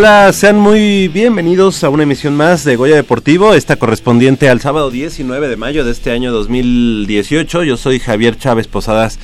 [0.00, 4.90] Hola, sean muy bienvenidos a una emisión más de Goya Deportivo, esta correspondiente al sábado
[4.90, 7.64] 19 de mayo de este año 2018.
[7.64, 9.18] Yo soy Javier Chávez Posadas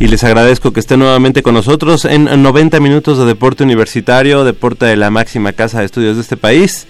[0.00, 4.86] y les agradezco que estén nuevamente con nosotros en 90 minutos de deporte universitario, deporte
[4.86, 6.88] de la máxima casa de estudios de este país.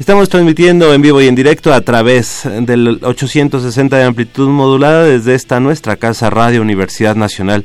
[0.00, 5.34] Estamos transmitiendo en vivo y en directo a través del 860 de amplitud modulada desde
[5.34, 7.64] esta nuestra casa Radio Universidad Nacional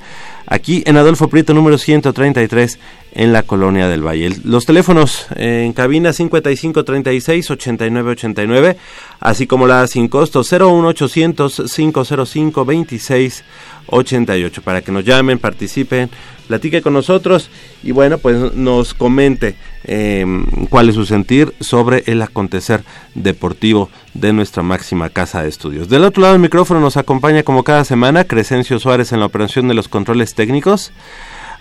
[0.50, 2.80] aquí en Adolfo Prieto número 133
[3.14, 4.32] en la Colonia del Valle.
[4.44, 8.78] Los teléfonos eh, en cabina 5536 8989,
[9.20, 13.44] así como la sin costo 01800 505 26
[13.88, 16.10] 88 para que nos llamen, participen,
[16.48, 17.50] platique con nosotros
[17.84, 22.84] y bueno, pues nos comente em, cuál es su sentir sobre el acontecer
[23.16, 25.90] deportivo de nuestra máxima casa de estudios.
[25.90, 29.68] Del otro lado del micrófono nos acompaña como cada semana Crescencio Suárez en la operación
[29.68, 30.92] de los controles técnicos,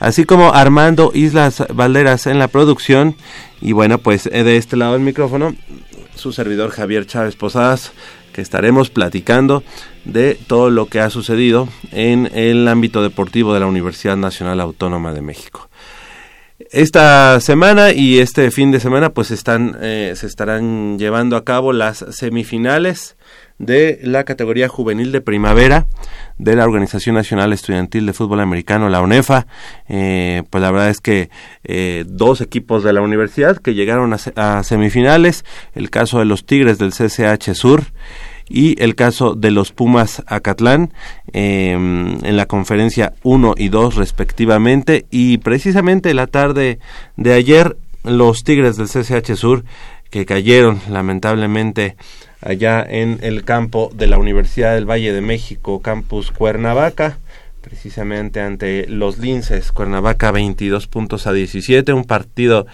[0.00, 3.16] así como Armando Islas Valderas en la producción
[3.60, 5.54] y bueno, pues eh, de este lado del micrófono
[6.14, 7.92] su servidor Javier Chávez Posadas
[8.32, 9.62] que estaremos platicando
[10.04, 15.12] de todo lo que ha sucedido en el ámbito deportivo de la Universidad Nacional Autónoma
[15.12, 15.67] de México.
[16.70, 21.72] Esta semana y este fin de semana pues están, eh, se estarán llevando a cabo
[21.72, 23.16] las semifinales
[23.58, 25.86] de la categoría juvenil de primavera
[26.36, 29.46] de la Organización Nacional Estudiantil de Fútbol Americano, la UNEFA.
[29.88, 31.30] Eh, pues la verdad es que
[31.64, 36.44] eh, dos equipos de la universidad que llegaron a, a, semifinales, el caso de los
[36.44, 37.84] Tigres del CCH Sur
[38.48, 40.92] y el caso de los Pumas Acatlán
[41.32, 45.06] em, en la conferencia 1 y 2 respectivamente.
[45.10, 46.78] Y precisamente la tarde
[47.16, 49.64] de ayer los Tigres del CCH Sur
[50.10, 51.96] que cayeron lamentablemente
[52.40, 57.18] allá en el campo de la Universidad del Valle de México, campus Cuernavaca,
[57.60, 62.66] precisamente ante los Linces, Cuernavaca 22 puntos a 17, un partido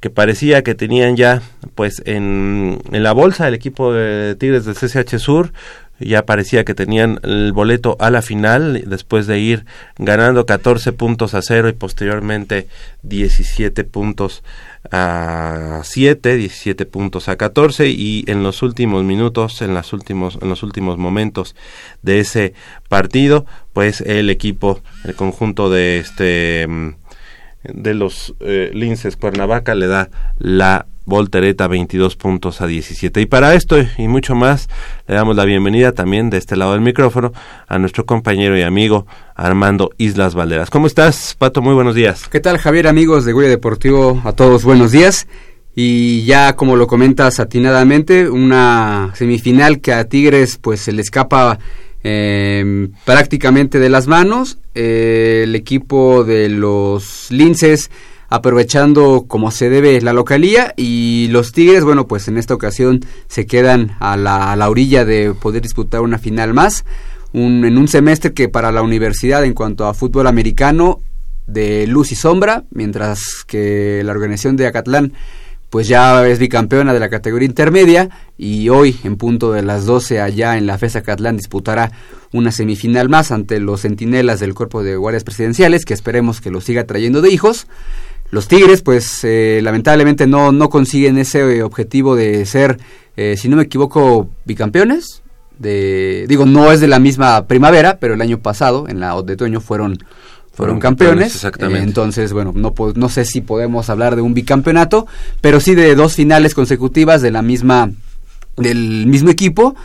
[0.00, 1.42] que parecía que tenían ya
[1.74, 5.52] pues en, en la bolsa el equipo de Tigres del CCH Sur,
[5.98, 9.64] ya parecía que tenían el boleto a la final después de ir
[9.98, 12.68] ganando 14 puntos a cero y posteriormente
[13.02, 14.42] 17 puntos
[14.90, 20.48] a 7, 17 puntos a 14 y en los últimos minutos, en, las últimos, en
[20.48, 21.56] los últimos momentos
[22.02, 22.52] de ese
[22.88, 26.90] partido, pues el equipo, el conjunto de este mm,
[27.62, 33.20] de los eh, Linces Cuernavaca le da la voltereta 22 puntos a 17.
[33.20, 34.68] Y para esto y mucho más,
[35.06, 37.32] le damos la bienvenida también de este lado del micrófono
[37.68, 40.68] a nuestro compañero y amigo Armando Islas Valderas.
[40.68, 41.62] ¿Cómo estás, Pato?
[41.62, 42.28] Muy buenos días.
[42.28, 44.20] ¿Qué tal, Javier, amigos de Goya Deportivo?
[44.24, 45.26] A todos, buenos días.
[45.74, 51.58] Y ya como lo comentas atinadamente, una semifinal que a Tigres pues se le escapa
[52.08, 54.58] eh, prácticamente de las manos.
[54.76, 57.90] Eh, el equipo de los Linces
[58.28, 63.46] aprovechando como se debe la localía y los Tigres, bueno, pues en esta ocasión se
[63.46, 66.84] quedan a la, a la orilla de poder disputar una final más,
[67.32, 71.00] un, en un semestre que para la universidad en cuanto a fútbol americano
[71.48, 75.12] de luz y sombra, mientras que la organización de Acatlán
[75.70, 80.20] pues ya es bicampeona de la categoría intermedia y hoy en punto de las 12
[80.20, 81.92] allá en la FES Acatlán disputará
[82.32, 86.60] una semifinal más ante los centinelas del cuerpo de guardias presidenciales que esperemos que lo
[86.60, 87.66] siga trayendo de hijos
[88.30, 92.78] los Tigres, pues eh, lamentablemente no, no consiguen ese objetivo de ser,
[93.16, 95.22] eh, si no me equivoco, bicampeones.
[95.58, 99.32] De, digo, no es de la misma primavera, pero el año pasado, en la de
[99.32, 99.98] otoño, fueron,
[100.56, 101.34] fueron, campeones.
[101.34, 101.84] exactamente.
[101.84, 105.06] entonces, bueno, no, no sé si podemos hablar de un bicampeonato,
[105.40, 107.90] pero sí de dos finales consecutivas de la misma,
[108.56, 109.76] del mismo equipo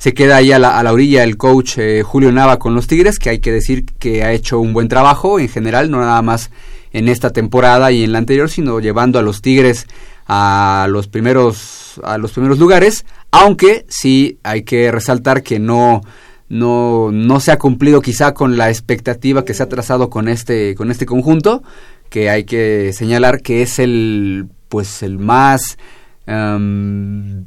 [0.00, 2.86] se queda ahí a la, a la orilla el coach eh, Julio Nava con los
[2.86, 6.22] Tigres, que hay que decir que ha hecho un buen trabajo en general, no nada
[6.22, 6.50] más
[6.92, 9.86] en esta temporada y en la anterior, sino llevando a los Tigres
[10.26, 16.00] a los primeros a los primeros lugares, aunque sí hay que resaltar que no
[16.50, 20.74] no no se ha cumplido quizá con la expectativa que se ha trazado con este
[20.74, 21.62] con este conjunto,
[22.10, 25.78] que hay que señalar que es el pues el más
[26.26, 27.46] em,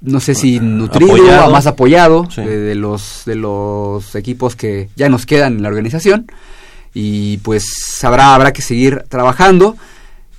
[0.00, 5.26] no sé si nutrido o más apoyado de, los de los equipos que ya nos
[5.26, 6.26] quedan en la organización
[6.94, 9.76] y pues habrá, habrá que seguir trabajando.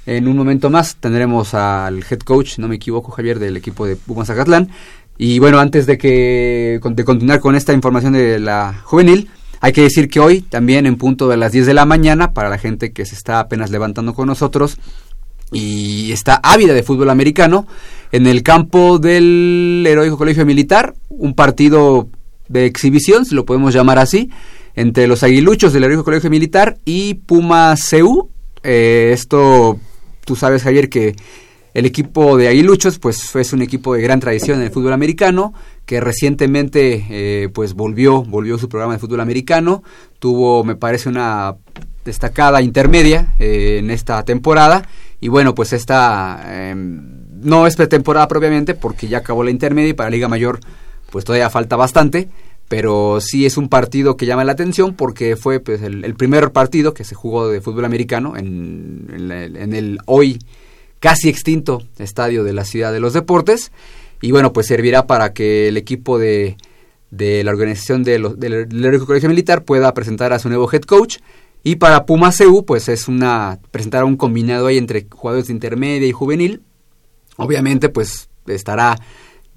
[0.06, 3.96] En un momento más tendremos al head coach, no me equivoco, Javier, del equipo de
[3.96, 4.70] Pumas Zacatlán.
[5.22, 9.30] Y bueno, antes de que de continuar con esta información de la juvenil,
[9.60, 12.48] hay que decir que hoy, también en punto de las 10 de la mañana, para
[12.48, 14.78] la gente que se está apenas levantando con nosotros
[15.52, 17.68] y está ávida de fútbol americano,
[18.14, 22.08] en el campo del Heroico Colegio Militar, un partido
[22.48, 24.30] de exhibición, si lo podemos llamar así,
[24.74, 28.30] entre los aguiluchos del Heroico Colegio Militar y Puma CU.
[28.64, 29.82] Eh, esto,
[30.24, 31.18] tú sabes, Javier, que
[31.74, 35.54] el equipo de aguiluchos, pues es un equipo de gran tradición en el fútbol americano,
[35.86, 39.84] que recientemente, eh, pues volvió, volvió su programa de fútbol americano,
[40.20, 41.56] tuvo, me parece, una
[42.06, 44.88] destacada intermedia eh, en esta temporada,
[45.22, 49.94] y bueno, pues esta em, no es pretemporada propiamente, porque ya acabó la intermedia y
[49.94, 50.60] para Liga Mayor,
[51.12, 52.30] pues todavía falta bastante,
[52.70, 56.94] pero sí es un partido que llama la atención porque fue pues, el, primer partido
[56.94, 59.08] que se jugó de fútbol americano en,
[59.58, 60.40] en, el hoy
[61.00, 63.72] casi extinto estadio de la Ciudad de los Deportes.
[64.22, 66.58] Y bueno pues servirá para que el equipo de,
[67.12, 71.18] de la organización de del Colegio Militar pueda presentar a su nuevo head coach.
[71.64, 76.08] Y para Puma CU pues es una presentar un combinado ahí entre jugadores de intermedia
[76.08, 76.62] y juvenil.
[77.38, 78.98] Obviamente pues estará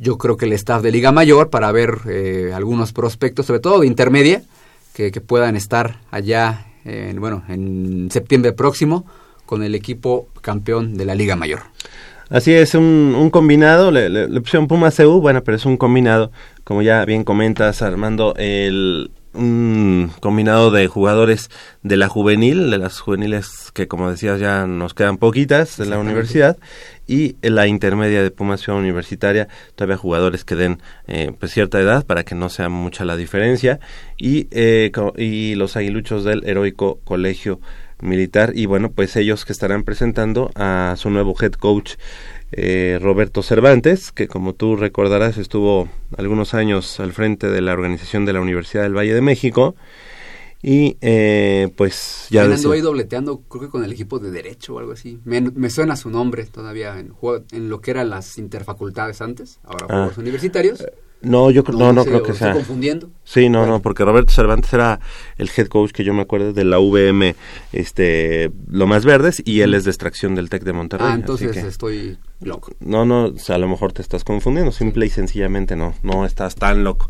[0.03, 3.81] yo creo que el staff de Liga Mayor para ver eh, algunos prospectos, sobre todo
[3.81, 4.43] de intermedia,
[4.93, 9.07] que, puedan estar allá, en, bueno, en septiembre próximo
[9.47, 11.61] con el equipo campeón de la Liga Mayor.
[12.31, 16.33] Así es, un, un combinado, la opción Puma CU, bueno, pero es un combinado,
[16.65, 21.51] como ya bien comentas Armando, el, un combinado de jugadores
[21.83, 25.99] de la juvenil, de las juveniles que como decías ya nos quedan poquitas en la
[25.99, 26.57] universidad,
[27.07, 32.07] y en la intermedia de Pumas Universitaria, todavía jugadores que den eh, pues cierta edad
[32.07, 33.81] para que no sea mucha la diferencia,
[34.17, 37.61] y, eh, y los aguiluchos del heroico colegio
[38.03, 41.95] militar, y bueno, pues ellos que estarán presentando a su nuevo head coach
[42.53, 48.27] eh, Roberto Cervantes, que como tú recordarás estuvo algunos años al frente de la organización
[48.27, 49.75] de la Universidad del Valle de México.
[50.65, 52.45] Y eh, pues ya...
[52.45, 55.19] Ando ahí dobleteando, creo que con el equipo de Derecho o algo así.
[55.25, 57.15] Me, suena su nombre todavía en,
[57.51, 59.95] en, lo que eran las interfacultades antes, ahora ah.
[59.95, 60.85] Juegos Universitarios.
[61.23, 62.53] No, yo no, no, creo que sea.
[62.53, 63.11] confundiendo?
[63.25, 64.99] Sí, no, no, porque Roberto Cervantes era
[65.39, 67.37] el head coach que yo me acuerdo de la VM,
[67.73, 71.07] este, lo más verdes, y él es de extracción del Tec de Monterrey.
[71.11, 72.73] Ah, entonces estoy loco.
[72.81, 76.83] No, no, a lo mejor te estás confundiendo, simple y sencillamente no, no estás tan
[76.83, 77.09] loco.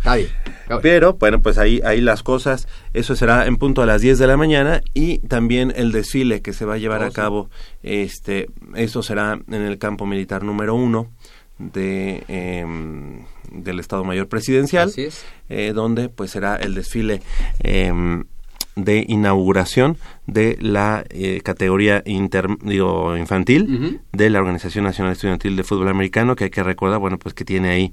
[0.82, 4.26] Pero, bueno, pues ahí, ahí las cosas, eso será en punto a las 10 de
[4.26, 7.50] la mañana, y también el desfile que se va a llevar a oh, cabo,
[7.82, 11.10] este, eso será en el campo militar número uno
[11.58, 14.92] de em, del Estado Mayor Presidencial,
[15.48, 17.22] eh, donde pues será el desfile
[17.60, 18.24] em,
[18.76, 25.64] de inauguración de la eh, categoría inter, digo, infantil de la Organización Nacional Estudiantil de
[25.64, 27.92] Fútbol Americano, que hay que recordar, bueno, pues que tiene ahí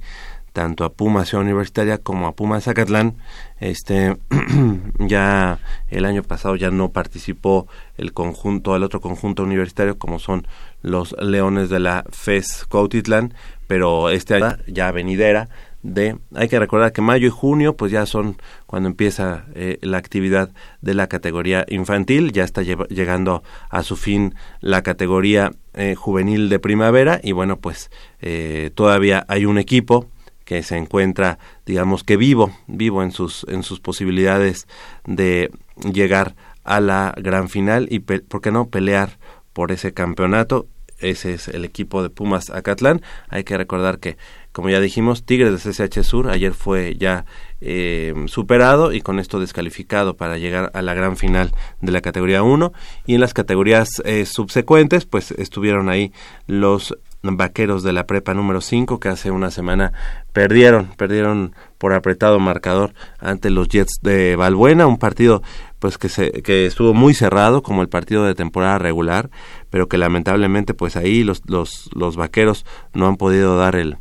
[0.54, 3.16] tanto a Puma Ciudad Universitaria como a Puma Zacatlán.
[3.60, 4.18] Este
[5.00, 10.48] ya el año pasado ya no participó el conjunto, el otro conjunto universitario como son
[10.82, 13.34] los Leones de la FES Cuautitlán,
[13.68, 15.50] pero este año ya venidera
[15.82, 19.98] de hay que recordar que mayo y junio pues ya son cuando empieza eh, la
[19.98, 20.52] actividad
[20.82, 26.60] de la categoría infantil ya está llegando a su fin la categoría eh, juvenil de
[26.60, 27.92] primavera y bueno pues
[28.22, 30.10] eh, todavía hay un equipo
[30.50, 31.38] que se encuentra
[31.68, 34.68] digamos que vivo vivo en sus en sus posibilidades
[35.06, 35.52] de
[35.94, 39.20] llegar a la gran final y por qué no pelear
[39.54, 40.66] por ese campeonato
[41.00, 43.02] ese es el equipo de Pumas Acatlán.
[43.30, 44.18] Hay que recordar que,
[44.52, 47.26] como ya dijimos, Tigres de CCH Sur ayer fue ya
[47.62, 52.44] eh, superado y con esto descalificado para llegar a la gran final de la categoría
[52.44, 52.74] 1.
[53.06, 56.12] Y en las categorías eh, subsecuentes, pues estuvieron ahí
[56.48, 59.94] los vaqueros de la prepa número 5 que hace una semana
[60.34, 65.42] perdieron, perdieron por apretado marcador ante los Jets de Valbuena, un partido
[65.80, 69.30] pues que se que estuvo muy cerrado como el partido de temporada regular,
[69.70, 73.98] pero que lamentablemente pues ahí los los los vaqueros no han podido dar el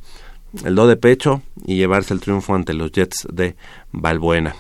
[0.64, 3.57] el do de pecho y llevarse el triunfo ante los Jets de
[3.93, 4.55] Valbuena.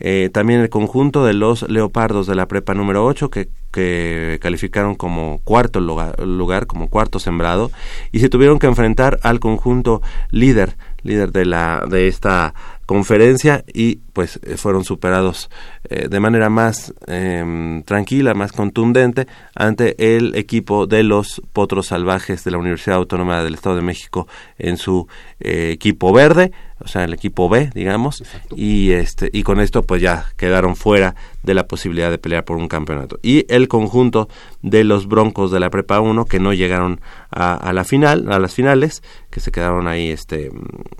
[0.00, 4.94] Eh, también el conjunto de los Leopardos de la prepa número 8 que, que calificaron
[4.94, 7.70] como cuarto lugar, lugar, como cuarto sembrado
[8.10, 12.54] y se tuvieron que enfrentar al conjunto líder líder de la de esta
[12.86, 15.50] conferencia y pues eh, fueron superados
[15.88, 22.44] eh, de manera más em, tranquila, más contundente ante el equipo de los Potros Salvajes
[22.44, 25.08] de la Universidad Autónoma del Estado de México en su
[25.40, 28.22] eh, equipo verde, o sea, el equipo B, digamos,
[28.54, 32.56] y este y con esto pues ya quedaron fuera de la posibilidad de pelear por
[32.56, 33.18] un campeonato.
[33.22, 34.28] Y el conjunto
[34.62, 37.00] de los Broncos de la Prepa 1 que no llegaron
[37.30, 40.50] a, a la final, a las finales, que se quedaron ahí este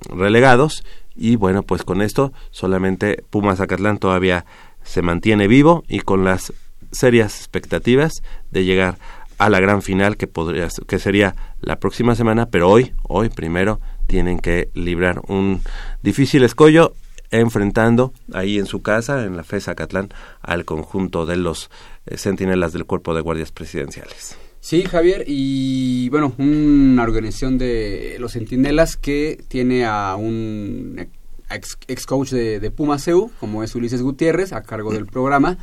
[0.08, 0.84] relegados
[1.16, 4.44] y bueno, pues con esto solamente Pumas Zacatlán todavía
[4.82, 6.52] se mantiene vivo y con las
[6.92, 8.98] serias expectativas de llegar
[9.38, 13.80] a la gran final que podría que sería la próxima semana, pero hoy, hoy primero
[14.06, 15.60] tienen que librar un
[16.02, 16.94] difícil escollo
[17.30, 21.70] enfrentando ahí en su casa, en la FES Zacatlán, al conjunto de los
[22.06, 24.38] eh, centinelas del Cuerpo de Guardias Presidenciales.
[24.64, 31.06] Sí, Javier, y bueno, una organización de los Centinelas que tiene a un
[31.50, 32.96] ex, coach de, de Puma
[33.38, 35.58] como es Ulises Gutiérrez, a cargo del programa,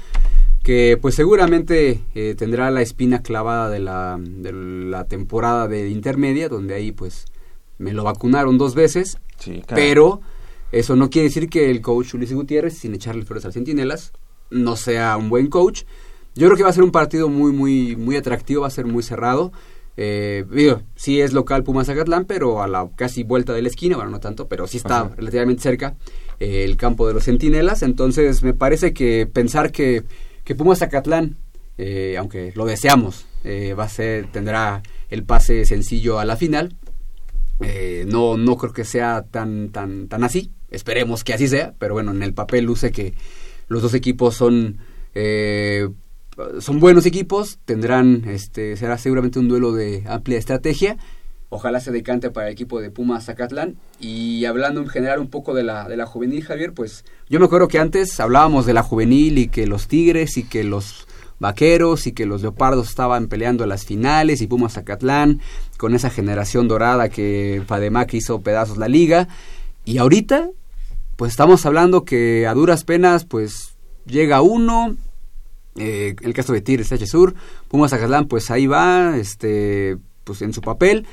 [0.62, 6.48] que pues seguramente eh, tendrá la espina clavada de la, de la temporada de intermedia,
[6.48, 7.26] donde ahí pues
[7.80, 9.18] me lo vacunaron dos veces,
[9.68, 10.22] pero
[10.72, 14.14] eso no quiere decir que el coach Ulises Gutiérrez, sin echarle flores al Centinelas,
[14.52, 15.86] no sea un buen coach
[16.36, 18.86] yo creo que va a ser un partido muy, muy, muy atractivo, va a ser
[18.86, 19.52] muy cerrado.
[19.98, 23.98] Eh, digo, sí es local Pumas Zacatlán, pero a la casi vuelta de la esquina,
[23.98, 25.96] bueno, no tanto, pero sí está relativamente cerca
[26.40, 27.84] eh, el campo de los Centinelas.
[27.84, 30.04] Entonces, me parece que pensar que,
[30.44, 31.38] que Pumas Zacatlán,
[31.78, 36.76] eh, aunque lo deseamos, eh, va a ser, tendrá el pase sencillo a la final.
[38.08, 40.52] no, no creo que sea tan, tan, tan así.
[40.70, 43.14] Esperemos que así sea, pero bueno, en el papel luce que
[43.68, 44.80] los dos equipos son
[45.14, 45.88] eh,
[46.60, 50.98] son buenos equipos, tendrán, este, será seguramente un duelo de amplia estrategia.
[51.50, 53.76] Ojalá se decante para el equipo de Pumas Zacatlán.
[54.00, 57.46] Y hablando en general un poco de la, de la juvenil, Javier, pues yo me
[57.46, 61.08] acuerdo que antes hablábamos de la juvenil y que los Tigres y que los
[61.40, 65.42] Vaqueros y que los Leopardos estaban peleando las finales y Pumas Zacatlán
[65.78, 69.28] con esa generación dorada que Fademac hizo pedazos la liga.
[69.84, 70.52] Y ahorita,
[71.18, 74.96] pues estamos hablando que a duras penas, pues llega uno,
[75.78, 77.34] eh, el caso de Tigres H Sur,
[77.68, 81.06] Pumas Zacatlán, pues ahí va, este, pues en su papel.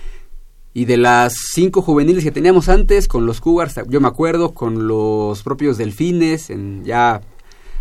[0.74, 4.86] Y de las cinco juveniles que teníamos antes, con los Cougars, yo me acuerdo, con
[4.86, 7.20] los propios Delfines, en, ya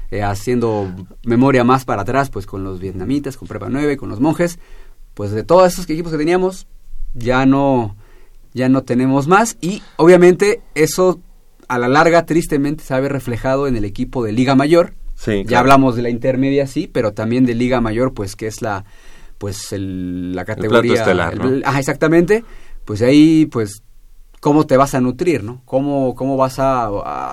[0.10, 0.89] eh, haciendo
[1.25, 4.57] memoria más para atrás, pues con los vietnamitas, con Prepa 9, con los monjes,
[5.13, 6.65] pues de todos esos equipos que teníamos,
[7.13, 7.96] ya no,
[8.53, 9.57] ya no tenemos más.
[9.62, 11.19] Y obviamente eso
[11.67, 14.93] a la larga tristemente se ve reflejado en el equipo de Liga Mayor.
[15.45, 18.86] Ya hablamos de la intermedia, sí, pero también de Liga Mayor, pues que es la
[19.38, 21.77] pues el, la categoría el estelar, ¿no?
[21.77, 22.43] exactamente.
[22.86, 23.83] Pues ahí pues
[24.39, 26.86] cómo te vas a nutrir no cómo cómo vas a,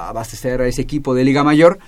[0.08, 1.78] abastecer a ese equipo de liga mayor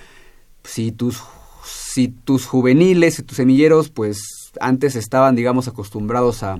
[0.63, 1.21] si tus
[1.65, 6.59] si tus juveniles y tus semilleros pues antes estaban digamos acostumbrados a,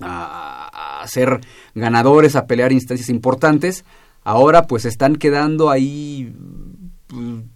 [0.00, 1.40] a, a ser
[1.74, 3.84] ganadores a pelear instancias importantes
[4.24, 6.34] ahora pues están quedando ahí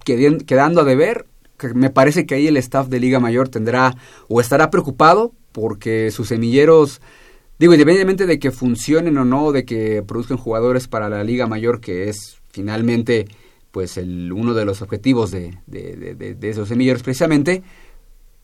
[0.05, 1.27] quedando a deber
[1.75, 3.97] me parece que ahí el staff de Liga Mayor tendrá
[4.29, 7.01] o estará preocupado porque sus semilleros,
[7.59, 11.81] digo, independientemente de que funcionen o no, de que produzcan jugadores para la Liga Mayor,
[11.81, 13.27] que es finalmente
[13.71, 17.63] pues el, uno de los objetivos de, de, esos semilleros precisamente,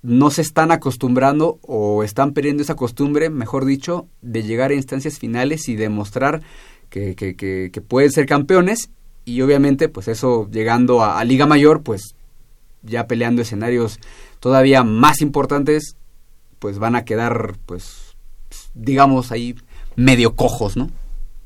[0.00, 5.18] no se están acostumbrando o están perdiendo esa costumbre, mejor dicho, de llegar a instancias
[5.18, 6.40] finales y demostrar
[6.88, 8.90] que, que, que, pueden ser campeones
[9.28, 12.14] y obviamente pues eso llegando a Liga Mayor pues
[12.82, 14.00] ya peleando escenarios
[14.40, 15.96] todavía más importantes,
[16.58, 18.16] pues van a quedar, pues,
[18.74, 19.56] digamos ahí
[19.96, 20.90] medio cojos, ¿no?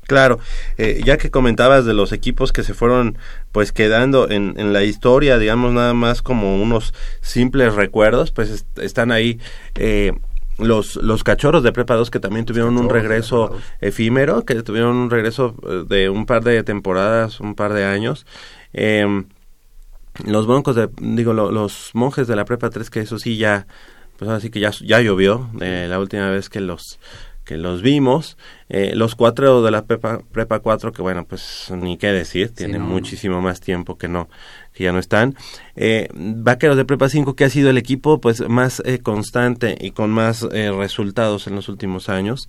[0.05, 0.39] Claro,
[0.77, 3.17] eh, ya que comentabas de los equipos que se fueron
[3.53, 9.13] pues quedando en, en, la historia, digamos nada más como unos simples recuerdos, pues están
[9.13, 9.39] ahí
[9.75, 10.11] eh,
[10.57, 15.09] los, los cachorros de Prepa 2 que también tuvieron un regreso efímero, que tuvieron un
[15.09, 18.25] regreso eh, de un par de temporadas, un par de años.
[18.73, 19.23] Eh,
[20.25, 23.65] los broncos de, digo, los monjes de la prepa 3, que eso sí ya,
[24.17, 26.99] pues así que ya, ya llovió, eh, la última vez que los,
[27.43, 28.37] que los vimos.
[28.69, 32.81] Eh, los cuatro de la prepa, prepa 4, que bueno, pues ni qué decir, tienen
[32.81, 34.29] muchísimo más tiempo que no,
[34.73, 35.35] que ya no están.
[35.75, 39.91] Eh, Vaqueros de prepa 5, que ha sido el equipo pues más eh, constante y
[39.91, 42.47] con más eh, resultados en los últimos años.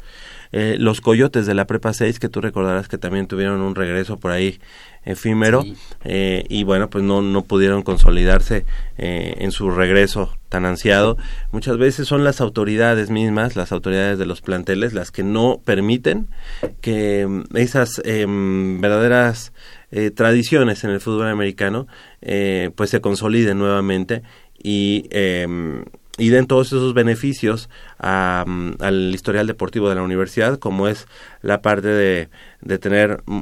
[0.53, 4.31] los Coyotes de la prepa 6, que tú recordarás que también tuvieron un regreso por
[4.31, 4.61] ahí
[5.05, 5.64] efímero
[6.05, 8.64] eh, y bueno pues no no pudieron consolidarse
[8.96, 11.18] eh, en su regreso tan ansiado
[11.53, 16.29] muchas veces son las autoridades mismas las autoridades de los planteles las que no permiten
[16.81, 19.53] que mm, esas em, verdaderas
[19.94, 21.87] eh, tradiciones en el fútbol americano
[22.74, 24.22] pues se consoliden nuevamente
[24.62, 25.85] y em,
[26.16, 31.07] y den todos esos beneficios a, mm, al historial deportivo de la universidad, como es
[31.42, 32.28] la parte de,
[32.61, 33.40] de tener mm,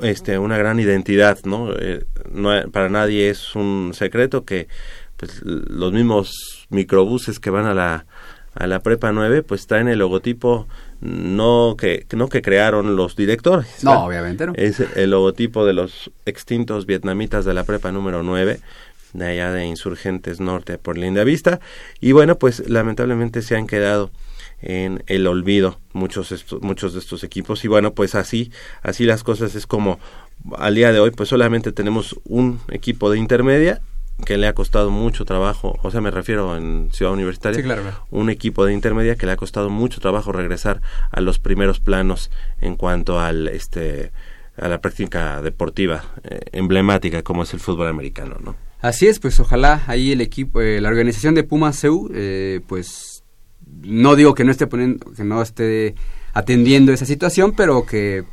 [0.00, 1.72] este, una gran identidad, ¿no?
[1.72, 4.68] Eh, no para nadie es un secreto que
[5.16, 8.06] pues, los mismos microbuses que van a la,
[8.54, 10.66] a la prepa 9 pues traen el logotipo
[11.00, 13.82] no que no que crearon los directores.
[13.82, 14.52] No obviamente no.
[14.56, 18.60] es el logotipo de los extintos vietnamitas de la prepa número 9
[19.14, 21.60] de allá de Insurgentes Norte por Linda Vista.
[22.00, 24.10] Y bueno pues lamentablemente se han quedado
[24.60, 27.64] en el olvido muchos muchos de estos equipos.
[27.64, 29.98] Y bueno pues así así las cosas es como
[30.56, 33.80] al día de hoy pues solamente tenemos un equipo de intermedia
[34.22, 37.62] que le ha costado mucho trabajo, o sea, me refiero en Ciudad Universitaria,
[38.10, 40.80] un equipo de intermedia que le ha costado mucho trabajo regresar
[41.10, 42.30] a los primeros planos
[42.60, 44.12] en cuanto al este
[44.56, 48.54] a la práctica deportiva eh, emblemática como es el fútbol americano, ¿no?
[48.80, 53.22] Así es, pues ojalá ahí el equipo, eh, la organización de Pumas CEU, eh, pues
[53.82, 55.94] no digo que no esté poniendo, que no esté
[56.34, 58.24] atendiendo esa situación, pero que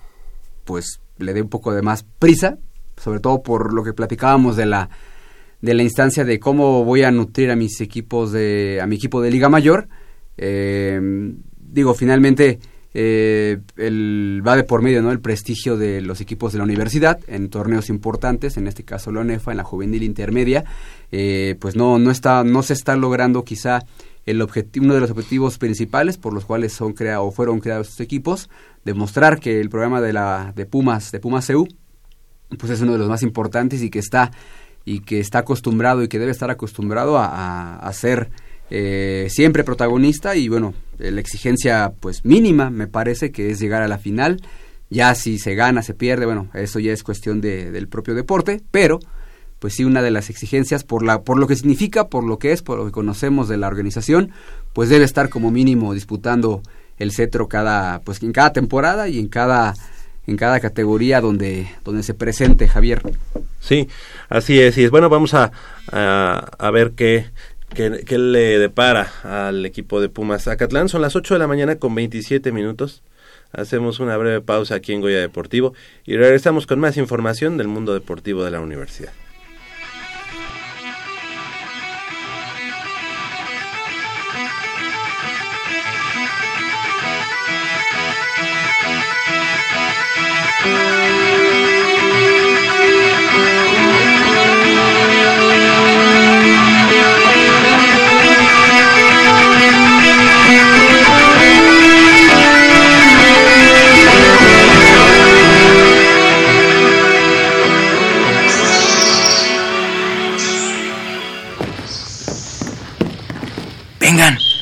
[0.65, 2.57] pues le dé un poco de más prisa,
[2.97, 4.89] sobre todo por lo que platicábamos de la
[5.61, 9.21] de la instancia de cómo voy a nutrir a mis equipos de a mi equipo
[9.21, 9.87] de Liga Mayor.
[10.37, 10.99] Eh,
[11.57, 12.59] digo, finalmente
[12.93, 17.19] eh, el, va de por medio no el prestigio de los equipos de la universidad
[17.27, 20.63] en torneos importantes en este caso la ONEFA en la juvenil intermedia
[21.11, 23.85] eh, pues no no está no se está logrando quizá
[24.29, 28.01] el uno de los objetivos principales por los cuales son creados o fueron creados estos
[28.01, 28.49] equipos,
[28.85, 31.67] demostrar que el programa de la de Pumas, de Pumas EU,
[32.59, 34.31] pues es uno de los más importantes y que está
[34.89, 38.31] y que está acostumbrado y que debe estar acostumbrado a, ser
[38.71, 43.87] eh, siempre protagonista y bueno, la exigencia pues mínima me parece que es llegar a
[43.87, 44.41] la final.
[44.89, 48.63] Ya si se gana, se pierde, bueno, eso ya es cuestión de, del propio deporte,
[48.71, 48.99] pero
[49.59, 52.51] pues sí una de las exigencias por la por lo que significa, por lo que
[52.51, 54.31] es, por lo que conocemos de la organización,
[54.73, 56.63] pues debe estar como mínimo disputando
[56.97, 59.75] el cetro cada pues en cada temporada y en cada
[60.29, 63.01] en cada categoría donde donde se presente Javier.
[63.59, 63.89] Sí,
[64.29, 65.51] así es, y es bueno, vamos a,
[65.91, 67.25] a, ver qué
[67.73, 70.89] ¿Qué, le depara al equipo de Pumas Acatlán?
[70.89, 73.03] Son las 8 de la mañana con 27 minutos.
[73.51, 75.73] Hacemos una breve pausa aquí en Goya Deportivo
[76.05, 79.11] y regresamos con más información del mundo deportivo de la universidad.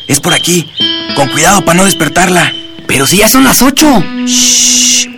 [0.07, 0.71] Es por aquí.
[1.15, 2.53] Con cuidado para no despertarla.
[2.87, 4.03] Pero si ya son las ocho.
[4.25, 5.16] Shh.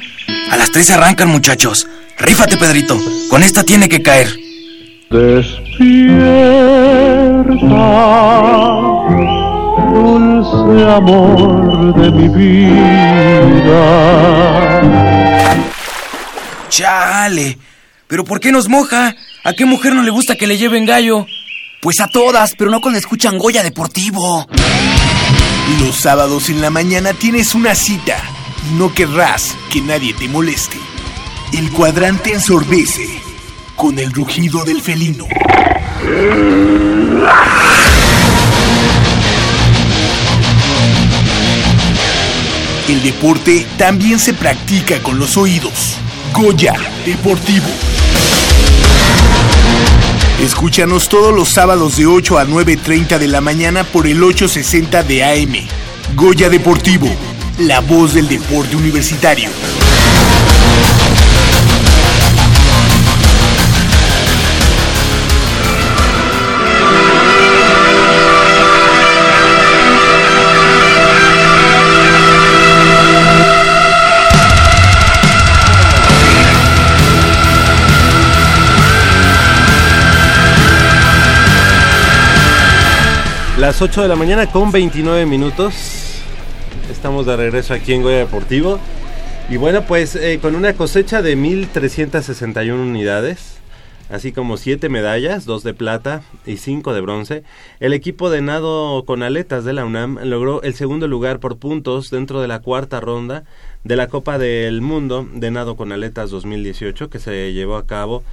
[0.51, 1.87] A las tres arrancan, muchachos.
[2.17, 2.99] Rífate, Pedrito.
[3.29, 4.35] Con esta tiene que caer.
[5.11, 5.69] Despierta,
[9.93, 13.81] dulce amor de mi vida.
[16.69, 17.57] Chale.
[18.07, 19.15] ¿Pero por qué nos moja?
[19.43, 21.27] ¿A qué mujer no le gusta que le lleven gallo?
[21.81, 24.47] Pues a todas, pero no cuando escuchan Goya Deportivo.
[25.79, 28.17] Los sábados en la mañana tienes una cita
[28.77, 30.77] no querrás que nadie te moleste.
[31.53, 33.21] El cuadrante ensordece
[33.75, 35.25] con el rugido del felino.
[42.87, 45.97] El deporte también se practica con los oídos.
[46.33, 46.73] Goya
[47.05, 47.67] Deportivo.
[50.41, 55.23] Escúchanos todos los sábados de 8 a 9.30 de la mañana por el 860 de
[55.23, 55.67] AM.
[56.15, 57.07] Goya Deportivo,
[57.59, 59.49] la voz del deporte universitario.
[83.57, 85.98] Las 8 de la mañana con 29 minutos.
[86.99, 88.77] Estamos de regreso aquí en Goya Deportivo.
[89.49, 93.55] Y bueno, pues eh, con una cosecha de 1.361 unidades,
[94.09, 97.43] así como 7 medallas, 2 de plata y 5 de bronce,
[97.79, 102.09] el equipo de nado con aletas de la UNAM logró el segundo lugar por puntos
[102.09, 103.45] dentro de la cuarta ronda
[103.85, 108.25] de la Copa del Mundo de Nado con Aletas 2018 que se llevó a cabo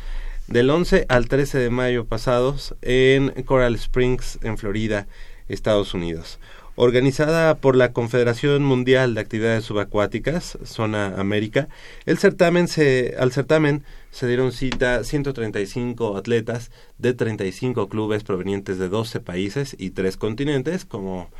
[0.48, 5.07] del 11 al 13 de mayo pasados en Coral Springs, en Florida,
[5.48, 6.40] Estados Unidos.
[6.79, 11.69] Organizada por la Confederación Mundial de Actividades Subacuáticas, Zona América,
[12.05, 18.91] el certamen se, al certamen se dieron cita 135 atletas de 35 clubes provenientes de
[18.91, 21.31] 12 países y 3 continentes, como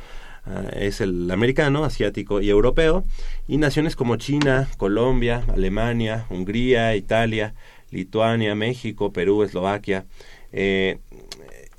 [0.47, 3.03] uh, es el americano, asiático y europeo,
[3.47, 7.53] y naciones como China, Colombia, Alemania, Hungría, Italia,
[7.91, 10.07] Lituania, México, Perú, Eslovaquia
[10.51, 10.97] eh,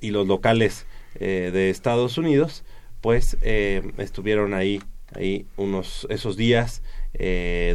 [0.00, 2.62] y los locales eh, de Estados Unidos,
[3.00, 4.80] pues eh, estuvieron ahí,
[5.14, 6.82] ahí unos esos días,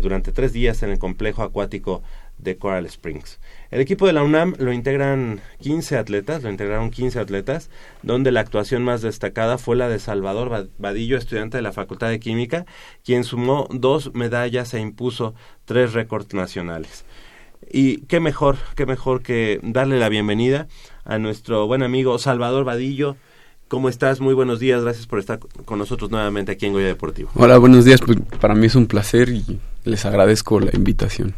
[0.02, 2.02] durante tres días en el complejo acuático
[2.38, 3.40] de Coral Springs.
[3.72, 7.70] El equipo de la UNAM lo integran 15 atletas, lo integraron 15 atletas,
[8.02, 12.20] donde la actuación más destacada fue la de Salvador Vadillo, estudiante de la Facultad de
[12.20, 12.66] Química,
[13.04, 15.34] quien sumó dos medallas e impuso
[15.66, 17.06] tres récords nacionales.
[17.72, 20.68] Y qué mejor, qué mejor que darle la bienvenida
[21.06, 23.16] a nuestro buen amigo Salvador Vadillo.
[23.74, 24.22] ¿Cómo estás?
[24.22, 24.84] Muy buenos días.
[24.84, 27.32] Gracias por estar con nosotros nuevamente aquí en Goya Deportivo.
[27.34, 28.02] Hola, buenos días.
[28.02, 31.34] Pues para mí es un placer y les agradezco la invitación.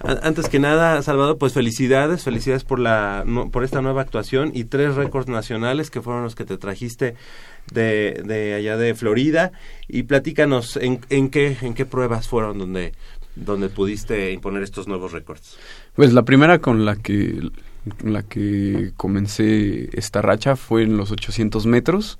[0.00, 4.94] Antes que nada, Salvador, pues felicidades, felicidades por la por esta nueva actuación y tres
[4.94, 7.14] récords nacionales que fueron los que te trajiste
[7.72, 9.52] de, de allá de Florida
[9.88, 12.92] y platícanos en, en qué en qué pruebas fueron donde
[13.36, 15.56] donde pudiste imponer estos nuevos récords?
[15.94, 17.40] Pues la primera con la que
[18.02, 22.18] la que comencé esta racha fue en los 800 metros,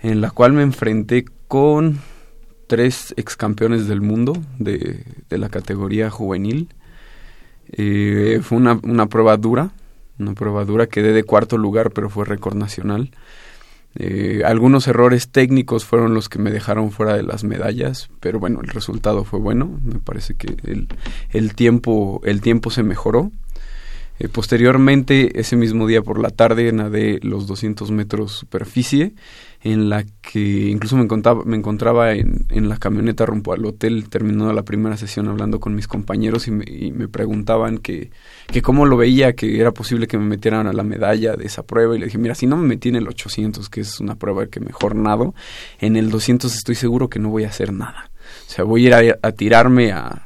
[0.00, 2.00] en la cual me enfrenté con
[2.66, 6.68] tres ex campeones del mundo de, de la categoría juvenil.
[7.72, 9.70] Eh, fue una, una prueba dura,
[10.18, 13.10] una prueba dura, quedé de cuarto lugar, pero fue récord nacional.
[13.98, 18.60] Eh, algunos errores técnicos fueron los que me dejaron fuera de las medallas, pero bueno,
[18.60, 19.80] el resultado fue bueno.
[19.82, 20.88] Me parece que el,
[21.30, 23.30] el tiempo, el tiempo se mejoró.
[24.18, 29.14] Eh, posteriormente, ese mismo día por la tarde, nadé los 200 metros superficie,
[29.60, 34.08] en la que incluso me encontraba, me encontraba en, en la camioneta rumbo al hotel,
[34.08, 38.10] terminando la primera sesión hablando con mis compañeros y me, y me preguntaban que,
[38.46, 41.64] que cómo lo veía, que era posible que me metieran a la medalla de esa
[41.64, 41.94] prueba.
[41.94, 44.46] Y le dije, mira, si no me metí en el 800, que es una prueba
[44.46, 45.34] que mejor nado,
[45.78, 48.10] en el 200 estoy seguro que no voy a hacer nada.
[48.48, 50.25] O sea, voy a ir a, a tirarme a,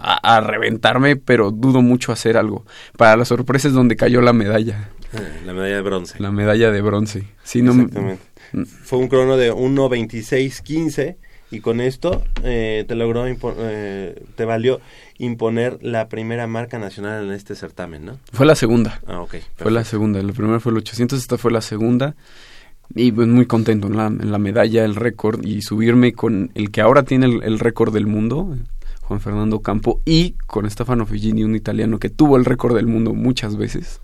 [0.00, 2.64] a, a reventarme, pero dudo mucho hacer algo.
[2.96, 6.14] Para la sorpresa es donde cayó la medalla, Eh, La medalla de bronce.
[6.22, 7.24] la medalla de bronce.
[7.42, 8.22] Sí, no, Exactamente.
[8.84, 11.16] Fue un crono de 1.26.15
[11.52, 14.80] y con esto eh, te logró, eh, te valió
[15.18, 18.18] imponer la primera marca nacional en este certamen, ¿no?
[18.32, 19.00] fue la segunda.
[19.06, 19.34] Ah, ok.
[19.56, 20.22] Fue la segunda.
[20.22, 22.14] La primera fue el 800, esta fue la segunda.
[22.94, 26.70] Y pues muy contento en la, en la medalla, el récord y subirme con el
[26.72, 28.56] que ahora tiene el, el récord del mundo,
[29.10, 33.12] Juan Fernando Campo, y con Stefano Figini, un italiano que tuvo el récord del mundo
[33.12, 34.00] muchas veces.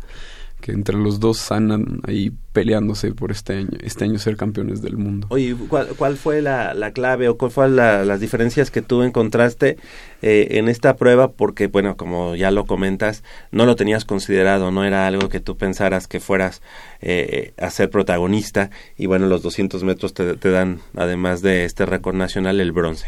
[0.60, 4.96] Que entre los dos andan ahí peleándose por este año, este año ser campeones del
[4.96, 5.28] mundo.
[5.30, 9.02] Oye, ¿cuál, cuál fue la, la clave o cuál fue la- las diferencias que tú
[9.02, 9.76] encontraste
[10.22, 11.30] eh, en esta prueba?
[11.30, 15.56] Porque, bueno, como ya lo comentas, no lo tenías considerado, no era algo que tú
[15.56, 16.62] pensaras que fueras
[17.00, 18.70] eh, a ser protagonista.
[18.96, 23.06] Y bueno, los 200 metros te dan, además de este récord nacional, el bronce.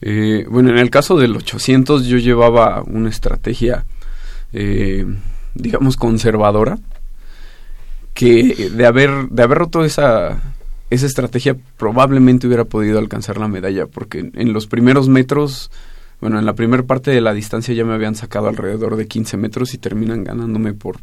[0.00, 3.84] Eh, bueno, en el caso del 800 yo llevaba una estrategia,
[4.52, 5.06] eh,
[5.54, 6.78] digamos, conservadora,
[8.14, 10.40] que de haber, de haber roto esa,
[10.90, 15.70] esa estrategia probablemente hubiera podido alcanzar la medalla, porque en los primeros metros,
[16.20, 19.36] bueno, en la primera parte de la distancia ya me habían sacado alrededor de 15
[19.36, 20.98] metros y terminan ganándome por,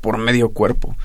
[0.00, 0.96] por medio cuerpo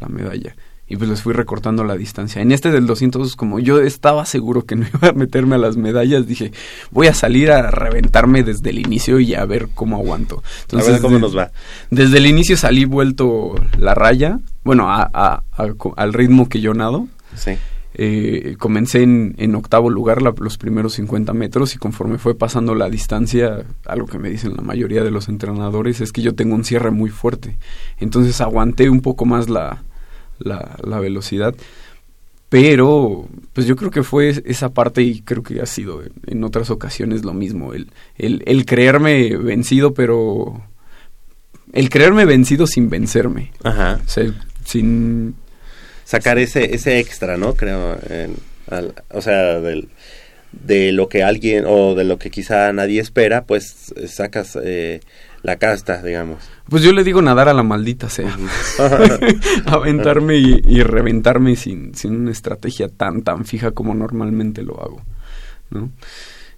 [0.00, 0.54] la medalla.
[0.86, 2.42] Y pues les fui recortando la distancia.
[2.42, 5.76] En este del 200, como yo estaba seguro que no iba a meterme a las
[5.78, 6.52] medallas, dije,
[6.90, 10.42] voy a salir a reventarme desde el inicio y a ver cómo aguanto.
[10.72, 11.50] a ver cómo de- nos va.
[11.90, 16.74] Desde el inicio salí vuelto la raya, bueno, a- a- a- al ritmo que yo
[16.74, 17.08] nado.
[17.34, 17.52] Sí.
[17.96, 22.74] Eh, comencé en, en octavo lugar la- los primeros 50 metros y conforme fue pasando
[22.74, 26.56] la distancia, algo que me dicen la mayoría de los entrenadores es que yo tengo
[26.56, 27.56] un cierre muy fuerte.
[28.00, 29.84] Entonces aguanté un poco más la,
[30.38, 31.54] la, la velocidad.
[32.48, 36.70] Pero, pues yo creo que fue esa parte y creo que ha sido en, otras
[36.70, 37.74] ocasiones lo mismo.
[37.74, 40.62] El, el, el creerme vencido, pero...
[41.72, 43.50] El creerme vencido sin vencerme.
[43.64, 44.00] Ajá.
[44.06, 44.32] O sea,
[44.64, 45.34] sin...
[46.04, 47.54] Sacar ese, ese extra, ¿no?
[47.54, 48.36] Creo, en-
[48.70, 49.88] al- o sea, del,
[50.52, 55.00] de lo que alguien o de lo que quizá nadie espera, pues sacas eh,
[55.44, 56.42] la casta, digamos.
[56.68, 58.36] Pues yo le digo nadar a la maldita sea.
[59.66, 65.02] Aventarme y, y reventarme sin, sin una estrategia tan, tan fija como normalmente lo hago.
[65.70, 65.90] ¿no?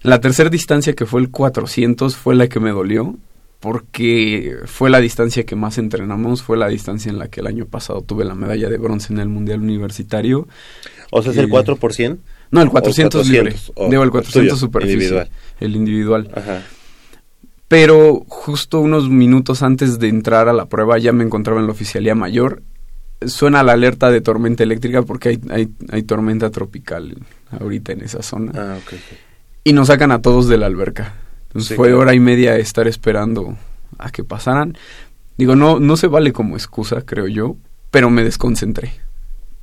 [0.01, 3.15] La tercera distancia que fue el 400 fue la que me dolió
[3.59, 7.65] porque fue la distancia que más entrenamos, fue la distancia en la que el año
[7.65, 10.47] pasado tuve la medalla de bronce en el Mundial Universitario.
[11.11, 12.17] O sea, es Eh, el 4%.
[12.51, 13.51] No, el 400, libre.
[13.51, 14.93] 400, o Digo, el el 400 tuyo, superficie.
[14.93, 15.29] individual.
[15.59, 16.29] El individual.
[16.33, 16.61] Ajá.
[17.67, 21.73] Pero justo unos minutos antes de entrar a la prueba ya me encontraba en la
[21.73, 22.61] oficialía mayor.
[23.25, 27.17] Suena la alerta de tormenta eléctrica porque hay, hay, hay tormenta tropical
[27.59, 28.51] ahorita en esa zona.
[28.55, 28.93] Ah, ok.
[28.93, 29.17] ok.
[29.63, 31.15] Y nos sacan a todos de la alberca.
[31.47, 32.01] Entonces Sí, fue claro.
[32.01, 33.57] hora y media estar esperando
[33.97, 34.77] a que pasaran.
[35.37, 37.57] Digo, no, no se vale como excusa, creo yo,
[37.91, 38.93] pero me desconcentré.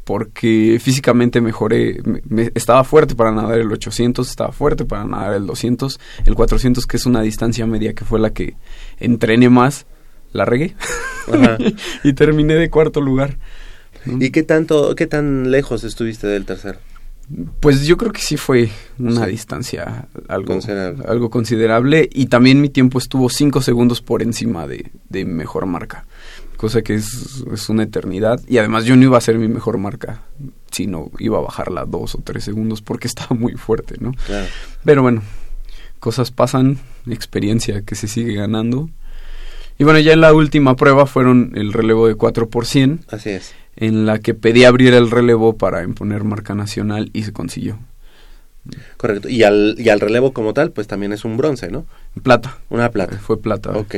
[0.05, 5.35] Porque físicamente mejoré, me- me- estaba fuerte para nadar el 800, estaba fuerte para nadar
[5.35, 8.57] el 200, el 400 que es una distancia media que fue la que
[8.99, 9.87] entrené más,
[10.33, 10.75] la regué
[12.05, 13.39] y terminé de cuarto lugar.
[14.07, 16.79] ¿Y qué tanto, qué tan lejos estuviste del tercero?
[17.61, 19.31] Pues yo creo que sí fue una Sí.
[19.31, 21.05] distancia algo Considerable.
[21.09, 25.65] algo considerable y también mi tiempo estuvo cinco segundos por encima de, de mi mejor
[25.65, 26.05] marca,
[26.65, 29.77] cosa que es, es una eternidad y además yo no iba a ser mi mejor
[29.77, 30.23] marca,
[30.71, 34.13] sino iba a bajarla dos o tres segundos porque estaba muy fuerte, ¿no?
[34.25, 34.47] Claro.
[34.83, 35.23] Pero bueno,
[35.99, 38.89] cosas pasan, experiencia que se sigue ganando.
[39.79, 43.29] Y bueno, ya en la última prueba fueron el relevo de 4 por 100 Así
[43.29, 43.53] es.
[43.77, 47.79] en la que pedí abrir el relevo para imponer marca nacional y se consiguió.
[48.97, 49.29] Correcto.
[49.29, 51.85] Y al, y al relevo como tal, pues también es un bronce, ¿no?
[52.23, 52.59] Plata.
[52.71, 53.19] Una plata.
[53.19, 53.71] Fue plata.
[53.77, 53.95] Ok.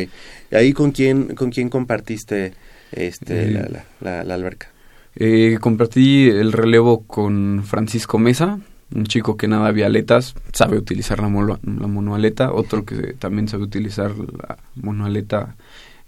[0.50, 2.54] ¿Y ahí con quién, con quién compartiste
[2.92, 4.68] este, Eh, la, la, la- la alberca?
[5.14, 8.58] Eh, compartí el relevo con Francisco Mesa,
[8.94, 12.52] un chico que nada vialetas, sabe utilizar la, mono- la monoaleta.
[12.52, 15.56] Otro que también sabe utilizar la monoaleta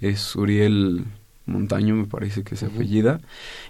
[0.00, 1.04] es Uriel
[1.46, 3.20] Montaño, me parece que se apellida.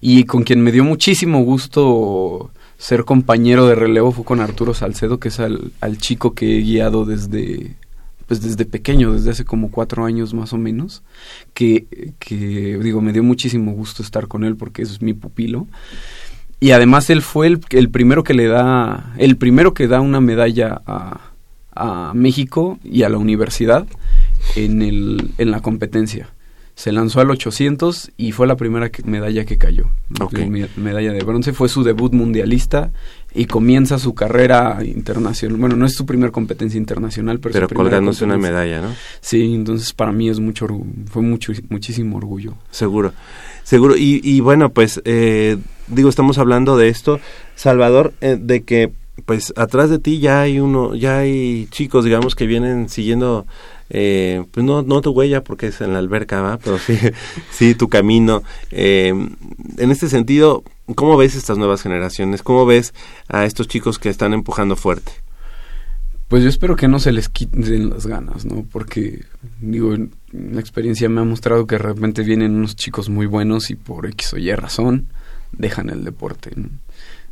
[0.01, 5.19] Y con quien me dio muchísimo gusto ser compañero de relevo fue con Arturo Salcedo,
[5.21, 7.77] que es al, al chico que he guiado desde
[8.29, 11.03] pues desde pequeño, desde hace como cuatro años más o menos,
[11.55, 15.67] que, que digo, me dio muchísimo gusto estar con él porque es mi pupilo.
[16.61, 20.21] Y además él fue el, el primero que le da, el primero que da una
[20.21, 21.33] medalla a,
[21.75, 23.87] a México y a la universidad
[24.57, 26.29] en, el, en la competencia.
[26.79, 29.91] Se lanzó al 800 y fue la primera que- medalla que cayó.
[30.17, 32.93] La me- medalla de bronce fue su debut mundialista
[33.35, 35.59] y comienza su carrera internacional.
[35.59, 38.95] Bueno, no es su primer competencia internacional, pero, Pero colgándose una medalla, ¿no?
[39.21, 40.69] Sí, entonces para mí es mucho,
[41.11, 42.55] fue mucho, muchísimo orgullo.
[42.71, 43.13] Seguro,
[43.65, 43.97] seguro.
[43.97, 45.57] Y, y bueno, pues eh,
[45.89, 47.19] digo, estamos hablando de esto,
[47.57, 48.93] Salvador, eh, de que
[49.27, 53.47] pues atrás de ti ya hay uno, ya hay chicos, digamos, que vienen siguiendo,
[53.91, 56.59] eh, pues no, no tu huella porque es en la alberca, ¿va?
[56.59, 56.99] Pero sí,
[57.51, 58.43] sí tu camino.
[58.71, 62.43] Eh, en este sentido, ¿cómo ves estas nuevas generaciones?
[62.43, 62.95] ¿Cómo ves
[63.29, 65.13] a estos chicos que están empujando fuerte?
[66.29, 68.67] Pues yo espero que no se les quiten las ganas, ¿no?
[68.71, 69.25] Porque,
[69.63, 69.95] digo,
[70.31, 74.05] la experiencia me ha mostrado que de repente vienen unos chicos muy buenos y por
[74.07, 75.07] X o Y razón
[75.53, 76.51] dejan el deporte.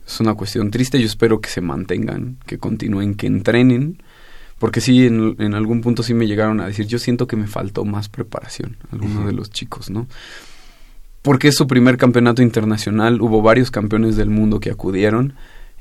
[0.07, 4.03] Es una cuestión triste, yo espero que se mantengan, que continúen, que entrenen,
[4.59, 7.47] porque sí, en, en algún punto sí me llegaron a decir, yo siento que me
[7.47, 10.07] faltó más preparación, algunos de los chicos, ¿no?
[11.23, 15.35] Porque es su primer campeonato internacional, hubo varios campeones del mundo que acudieron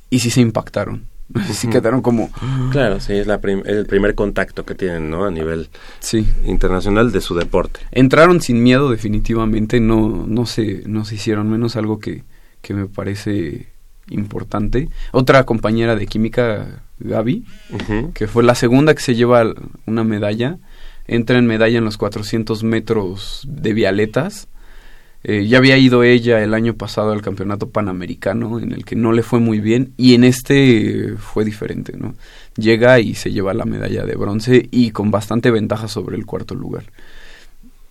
[0.10, 1.06] y sí se impactaron.
[1.54, 1.74] Sí Ujú.
[1.74, 2.30] quedaron como,
[2.72, 5.26] Claro, sí, es la prim- el primer contacto que tienen, ¿no?
[5.26, 7.80] A nivel sí, internacional de su deporte.
[7.92, 12.24] entraron sin miedo definitivamente, no, no, se, no se hicieron menos, algo que,
[12.62, 13.70] que me parece
[14.10, 14.90] importante.
[15.12, 17.46] Otra compañera de química, Gaby,
[18.14, 19.54] que fue la segunda que se lleva
[19.86, 20.58] una medalla,
[21.08, 24.48] entra en medalla en los 400 metros de Vialetas.
[25.28, 29.12] Eh, ya había ido ella el año pasado al campeonato panamericano, en el que no
[29.12, 32.14] le fue muy bien, y en este fue diferente, ¿no?
[32.58, 36.54] Llega y se lleva la medalla de bronce y con bastante ventaja sobre el cuarto
[36.54, 36.84] lugar.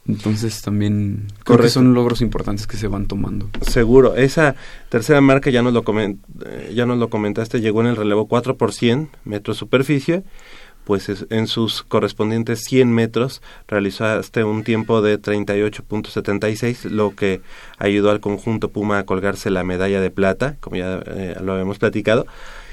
[0.07, 1.71] Entonces también creo que Correcto.
[1.75, 3.49] son logros importantes que se van tomando.
[3.63, 4.55] Seguro, esa
[4.91, 8.27] tercera marca ya nos lo comen- eh, ya nos lo comentaste, llegó en el relevo
[8.29, 10.23] 4 por 100 metros superficie,
[10.85, 17.41] pues es- en sus correspondientes 100 metros realizaste un tiempo de 38.76, lo que
[17.79, 21.79] ayudó al conjunto Puma a colgarse la medalla de plata, como ya eh, lo habíamos
[21.79, 22.27] platicado.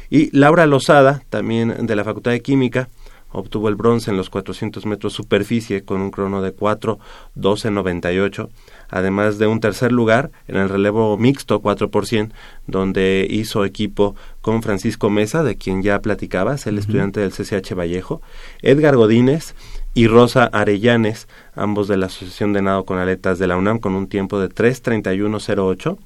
[0.09, 2.89] Y Laura Lozada, también de la Facultad de Química,
[3.31, 8.49] obtuvo el bronce en los 400 metros superficie con un crono de 4.12.98,
[8.89, 12.33] además de un tercer lugar en el relevo mixto 4 por 100,
[12.67, 18.21] donde hizo equipo con Francisco Mesa, de quien ya platicabas, el estudiante del CCH Vallejo,
[18.61, 19.55] Edgar Godínez
[19.93, 23.95] y Rosa Arellanes, ambos de la Asociación de Nado con Aletas de la UNAM, con
[23.95, 25.97] un tiempo de 3.31.08.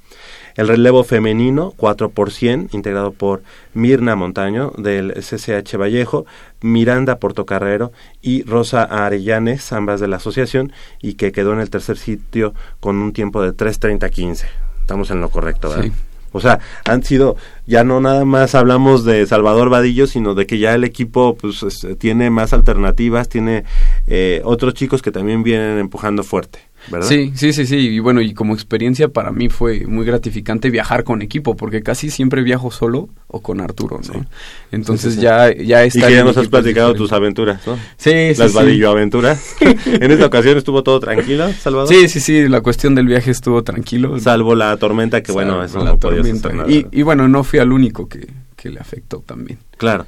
[0.55, 6.25] El relevo femenino, 4 por 100, integrado por Mirna Montaño del CCH Vallejo,
[6.61, 7.91] Miranda Portocarrero
[8.21, 12.97] y Rosa Arellanes, ambas de la asociación, y que quedó en el tercer sitio con
[12.97, 14.45] un tiempo de 3.30.15.
[14.79, 15.85] Estamos en lo correcto, ¿verdad?
[15.85, 15.91] Sí.
[16.35, 20.59] O sea, han sido, ya no nada más hablamos de Salvador Vadillo, sino de que
[20.59, 21.65] ya el equipo pues
[21.97, 23.63] tiene más alternativas, tiene
[24.07, 27.07] eh, otros chicos que también vienen empujando fuerte, ¿verdad?
[27.07, 27.75] Sí, sí, sí, sí.
[27.77, 32.09] Y bueno, y como experiencia para mí fue muy gratificante viajar con equipo, porque casi
[32.09, 34.25] siempre viajo solo o con Arturo, ¿no?
[34.71, 35.21] Entonces Sí, sí, sí.
[35.21, 36.07] ya, ya Y está.
[36.07, 37.75] que ya nos has platicado tus aventuras, ¿no?
[37.97, 38.57] Sí, sí, Las sí.
[38.57, 39.55] Vadillo aventuras.
[39.85, 41.87] en esta ocasión estuvo todo tranquilo, Salvador.
[41.89, 44.19] Sí, sí, sí, la cuestión del viaje estuvo tranquilo.
[44.19, 46.47] Salvo la tormenta, que bueno, eso la no tormenta.
[46.49, 46.71] hacer nada.
[46.71, 49.59] Y, y bueno, no fui al único que, que le afectó también.
[49.77, 50.05] Claro,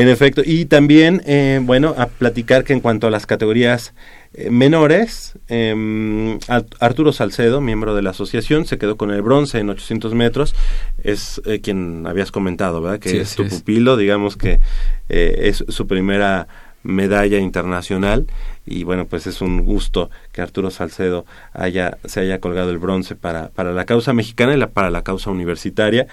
[0.00, 0.42] en efecto.
[0.44, 3.94] Y también, eh, bueno, a platicar que en cuanto a las categorías
[4.34, 9.58] eh, menores, eh, Ar- Arturo Salcedo, miembro de la asociación, se quedó con el bronce
[9.58, 10.54] en 800 metros.
[11.02, 12.98] Es eh, quien habías comentado, ¿verdad?
[13.00, 13.54] Que Sí, es tu es.
[13.54, 14.60] pupilo, digamos que
[15.08, 16.46] eh, es su primera
[16.82, 18.26] medalla internacional
[18.64, 23.16] y bueno pues es un gusto que Arturo Salcedo haya se haya colgado el bronce
[23.16, 26.06] para, para la causa mexicana y la, para la causa universitaria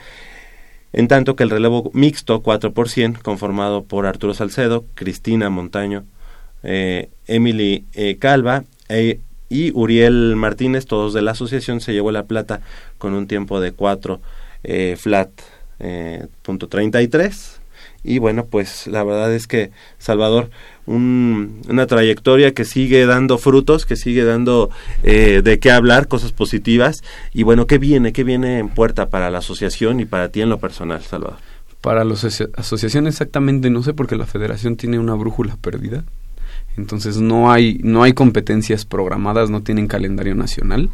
[0.94, 6.06] en tanto que el relevo mixto 4 por 100, conformado por Arturo Salcedo, Cristina Montaño,
[6.64, 12.24] eh, Emily eh, Calva e- y Uriel Martínez, todos de la asociación, se llevó la
[12.24, 12.62] plata
[12.98, 14.22] con un tiempo de 4
[14.64, 15.30] eh, flat
[15.80, 17.60] eh, punto 33
[18.04, 20.50] y bueno pues la verdad es que Salvador
[20.86, 24.70] un- una trayectoria que sigue dando frutos que sigue dando
[25.04, 27.04] eh, de qué hablar cosas positivas.
[27.34, 30.50] Y bueno qué viene qué viene en puerta para la asociación y para ti en
[30.50, 31.38] lo personal Salvador
[31.82, 36.04] Para la asocia- asociación exactamente no sé porque la federación tiene una brújula perdida.
[36.76, 40.90] Entonces no hay no hay competencias programadas, no tienen calendario nacional,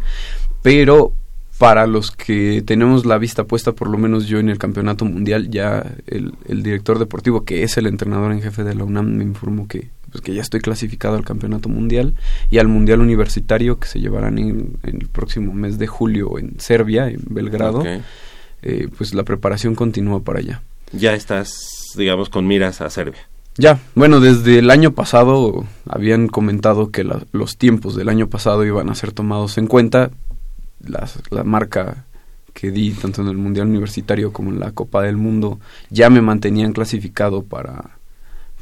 [0.61, 1.13] pero
[1.59, 5.49] para los que tenemos la vista puesta, por lo menos yo en el campeonato mundial,
[5.51, 9.23] ya el, el director deportivo, que es el entrenador en jefe de la UNAM, me
[9.25, 12.15] informó que, pues, que ya estoy clasificado al campeonato mundial
[12.49, 16.59] y al mundial universitario que se llevarán en, en el próximo mes de julio en
[16.59, 17.83] Serbia, en Belgrado.
[18.61, 20.61] Eh, pues la preparación continúa para allá.
[20.91, 21.51] ya estás
[21.95, 23.19] digamos con miras a Serbia
[23.57, 28.65] Ya, bueno, desde el año pasado habían comentado que la- los tiempos del año pasado
[28.65, 30.11] iban a ser tomados en cuenta.
[30.85, 32.05] Las- la marca
[32.53, 35.59] que di tanto en el Mundial Universitario como en la Copa del Mundo
[35.89, 37.91] ya me mantenían clasificado para,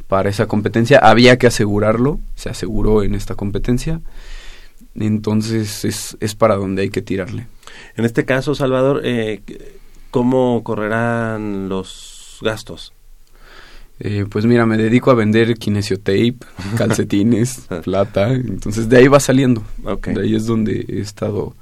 [0.07, 0.99] para esa competencia.
[0.99, 4.01] Había que asegurarlo, se aseguró en esta competencia.
[4.95, 7.47] Entonces es, es para donde hay que tirarle.
[7.95, 9.41] En este caso, Salvador, eh,
[10.11, 12.93] ¿cómo correrán los gastos?
[13.99, 16.35] Eh, pues mira, me dedico a vender kinesiotape,
[16.77, 19.63] calcetines, plata, entonces de ahí va saliendo.
[20.13, 21.55] De ahí es donde he estado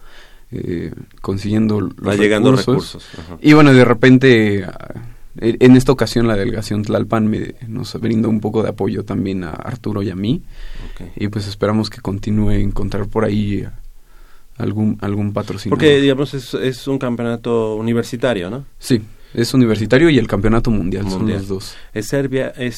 [0.56, 0.92] eh,
[1.22, 3.08] consiguiendo los Va llegando recursos.
[3.42, 5.02] Y bueno, de repente, ah,
[5.38, 9.52] en esta ocasión la delegación Tlalpan me, nos brindó un poco de apoyo también a
[9.52, 10.42] Arturo y a mí.
[11.16, 13.74] Y pues esperamos que continúe a encontrar por ahí ah,
[14.58, 15.78] algún, algún patrocinador.
[15.78, 18.66] Porque, digamos, es, es un campeonato universitario, ¿no?
[18.80, 19.02] Sí,
[19.34, 21.76] es universitario y el campeonato mundial, son los dos.
[21.94, 22.54] ¿Es Serbia?
[22.58, 22.78] ¿Es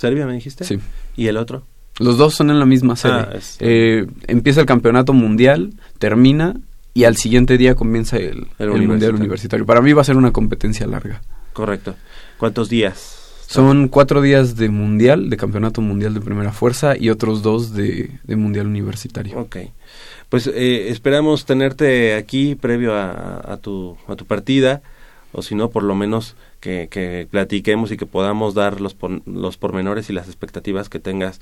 [0.00, 0.64] Serbia, me dijiste?
[0.64, 0.78] Sí.
[1.16, 1.64] ¿Y el otro?
[2.00, 3.12] Los dos son en la misma sede.
[3.12, 6.56] Ah, es- Eh, empieza el campeonato mundial, termina
[6.94, 9.16] y al siguiente día comienza el, el mundial universitario.
[9.16, 9.66] universitario.
[9.66, 11.22] Para mí va a ser una competencia larga.
[11.52, 11.94] Correcto.
[12.38, 13.18] ¿Cuántos días?
[13.46, 18.10] Son cuatro días de mundial, de campeonato mundial de primera fuerza y otros dos de,
[18.24, 19.38] de mundial universitario.
[19.38, 19.56] Ok.
[20.30, 24.80] Pues eh, esperamos tenerte aquí previo a, a tu, a tu partida,
[25.32, 29.56] o si no, por lo menos que, que platiquemos y que podamos dar los, los
[29.58, 31.40] pormenores y las expectativas que tengas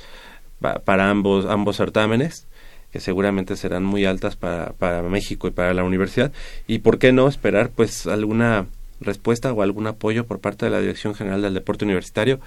[0.60, 2.48] pa- para ambos, ambos certámenes,
[2.92, 6.32] que seguramente serán muy altas para, para México y para la universidad.
[6.66, 8.66] Y por qué no esperar pues alguna
[9.00, 12.40] respuesta o algún apoyo por parte de la Dirección General del Deporte Universitario,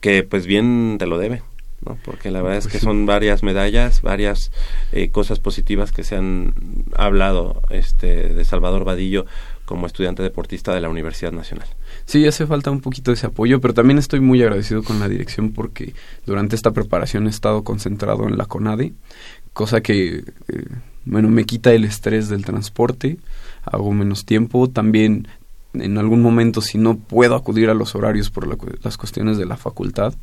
[0.00, 1.42] que pues bien te lo debe.
[1.84, 1.98] ¿no?
[2.04, 2.84] Porque la verdad es Pues que sí.
[2.84, 4.50] son varias medallas, varias
[4.92, 6.54] eh, cosas positivas que se han
[6.94, 9.24] hablado este, de Salvador Vadillo
[9.64, 11.68] como estudiante deportista de la Universidad Nacional.
[12.04, 15.08] Sí, hace falta un poquito de ese apoyo, pero también estoy muy agradecido con la
[15.08, 15.94] dirección porque
[16.26, 18.92] durante esta preparación he estado concentrado en la CONADE,
[19.52, 20.66] cosa que, eh,
[21.04, 23.18] bueno, me quita el estrés del transporte,
[23.64, 25.28] hago menos tiempo, también
[25.74, 29.46] en algún momento si no puedo acudir a los horarios por la las cuestiones de
[29.46, 30.14] la facultad,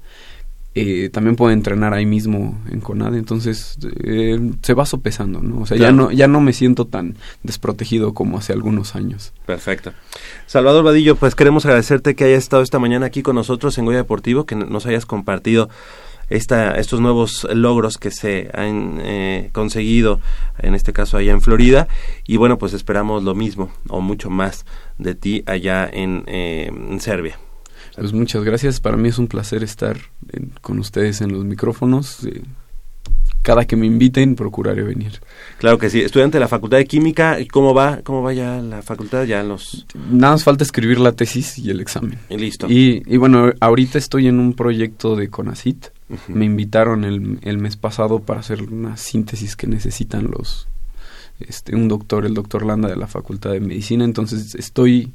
[0.80, 5.62] eh, también puedo entrenar ahí mismo en CONADE, entonces eh, se va sopesando, ¿no?
[5.62, 9.34] O sea, ya no, ya no me siento tan desprotegido como hace algunos años.
[9.48, 9.94] Perfecto.
[10.46, 13.98] Salvador Vadillo, pues queremos agradecerte que hayas estado esta mañana aquí con nosotros en Goya
[13.98, 15.68] Deportivo, que nos hayas compartido
[16.30, 20.20] esta, estos nuevos logros que se han eh, conseguido,
[20.60, 21.88] en este caso allá en Florida.
[22.26, 24.66] Y bueno, pues esperamos lo mismo o mucho más
[24.98, 27.40] de ti allá en, eh, en Serbia.
[27.96, 28.80] Pues muchas gracias.
[28.80, 29.98] Para mí es un placer estar
[30.32, 32.24] en- con ustedes en los micrófonos.
[32.26, 32.44] Eh,
[33.42, 35.22] cada que me inviten, procuraré venir.
[35.58, 36.02] Claro que sí.
[36.02, 38.02] Estudiante de la Facultad de Química, ¿y cómo va?
[38.04, 39.24] ¿Cómo va ya la facultad?
[39.24, 39.86] Ya los...
[40.12, 42.20] Nada más falta escribir la tesis y el examen.
[42.30, 42.68] y listo.
[42.70, 45.88] Y, y bueno, ahorita estoy en un proyecto de CONACIT.
[46.28, 50.68] Me invitaron el, el mes pasado para hacer una síntesis que necesitan los
[51.40, 55.12] este un doctor, el doctor Landa de la Facultad de Medicina, entonces estoy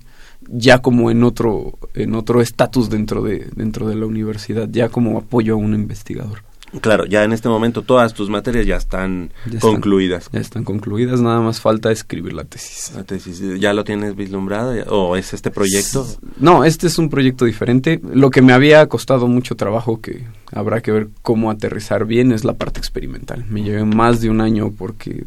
[0.49, 5.19] ya como en otro en otro estatus dentro de dentro de la universidad, ya como
[5.19, 6.45] apoyo a un investigador.
[6.81, 9.73] Claro, ya en este momento todas tus materias ya están Ya están.
[9.73, 10.31] concluidas.
[10.33, 12.93] Ya están concluidas, nada más falta escribir la tesis.
[12.97, 14.75] La tesis, ¿Ya lo tienes vislumbrado?
[14.75, 16.07] ¿Ya- ¿O es este proyecto?
[16.39, 18.01] No, este es un proyecto diferente.
[18.15, 22.45] Lo que me había costado mucho trabajo, que habrá que ver cómo aterrizar bien, es
[22.45, 23.45] la parte experimental.
[23.51, 25.25] Me llevé más de un año porque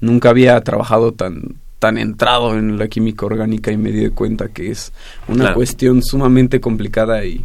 [0.00, 4.70] nunca había trabajado tan tan entrado en la química orgánica y me di cuenta que
[4.70, 4.92] es
[5.28, 5.54] una Claro.
[5.54, 7.42] cuestión sumamente complicada y,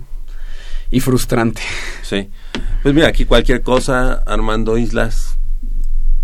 [0.92, 1.62] y frustrante.
[2.04, 2.30] Sí.
[2.84, 5.38] Pues mira, aquí cualquier cosa, Armando Islas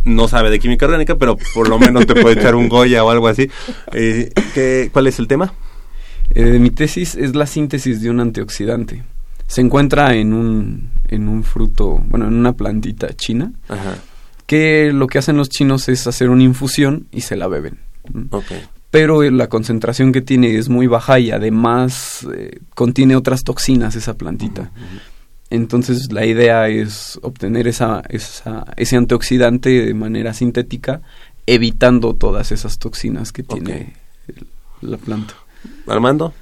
[0.04, 3.10] no sabe de química orgánica, pero por lo menos te puede echar un Goya o
[3.12, 3.50] algo así.
[3.94, 5.54] Eh, ¿qué- ¿Cuál es el tema?
[6.32, 9.04] Eh, mi tesis es la síntesis de un antioxidante.
[9.48, 13.96] Se encuentra en un, en un fruto, bueno, en una plantita china, Ajá.
[14.46, 17.80] que lo que hacen los chinos es hacer una infusión y se la beben.
[18.14, 18.28] ¿m?
[18.92, 24.16] Pero la concentración que tiene es muy baja y además eh, contiene otras toxinas esa
[24.16, 24.70] plantita.
[25.50, 31.02] Entonces la idea es obtener esa, esa, ese antioxidante de manera sintética,
[31.46, 33.94] evitando todas esas toxinas que tiene
[34.82, 35.34] la planta.
[35.88, 36.34] Armando,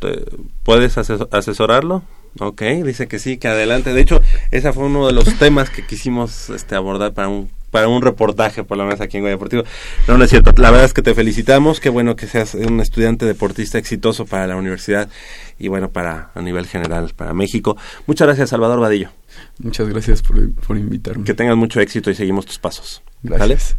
[0.00, 0.24] ¿te-
[0.62, 2.02] ¿puedes aseso- asesorarlo?
[2.40, 3.92] Ok, dice que sí, que adelante.
[3.92, 4.20] De hecho,
[4.50, 8.62] ese fue uno de los temas que quisimos este, abordar para un para un reportaje,
[8.62, 9.64] por lo menos aquí en Goya Deportivo.
[10.06, 10.52] No, no es cierto.
[10.62, 11.80] La verdad es que te felicitamos.
[11.80, 15.08] Qué bueno que seas un estudiante deportista exitoso para la universidad
[15.58, 17.76] y bueno, para a nivel general, para México.
[18.06, 19.08] Muchas gracias, Salvador Vadillo.
[19.58, 21.24] Muchas gracias por, por invitarme.
[21.24, 23.02] Que tengas mucho éxito y seguimos tus pasos.
[23.24, 23.74] Gracias.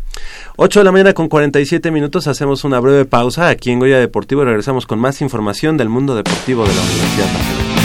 [0.58, 4.42] 8 de la mañana con 47 minutos, hacemos una breve pausa aquí en Goya Deportivo
[4.42, 7.85] y regresamos con más información del mundo deportivo de la Universidad Nacional.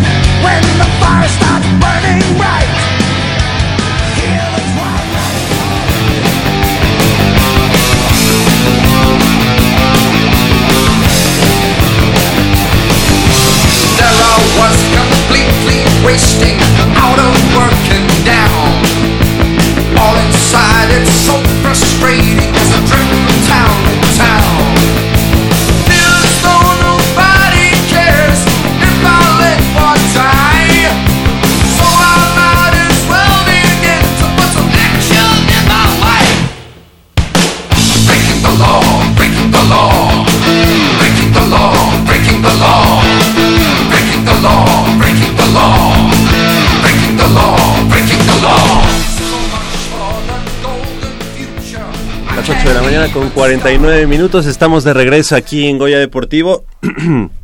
[53.13, 56.65] con 49 minutos, estamos de regreso aquí en Goya Deportivo.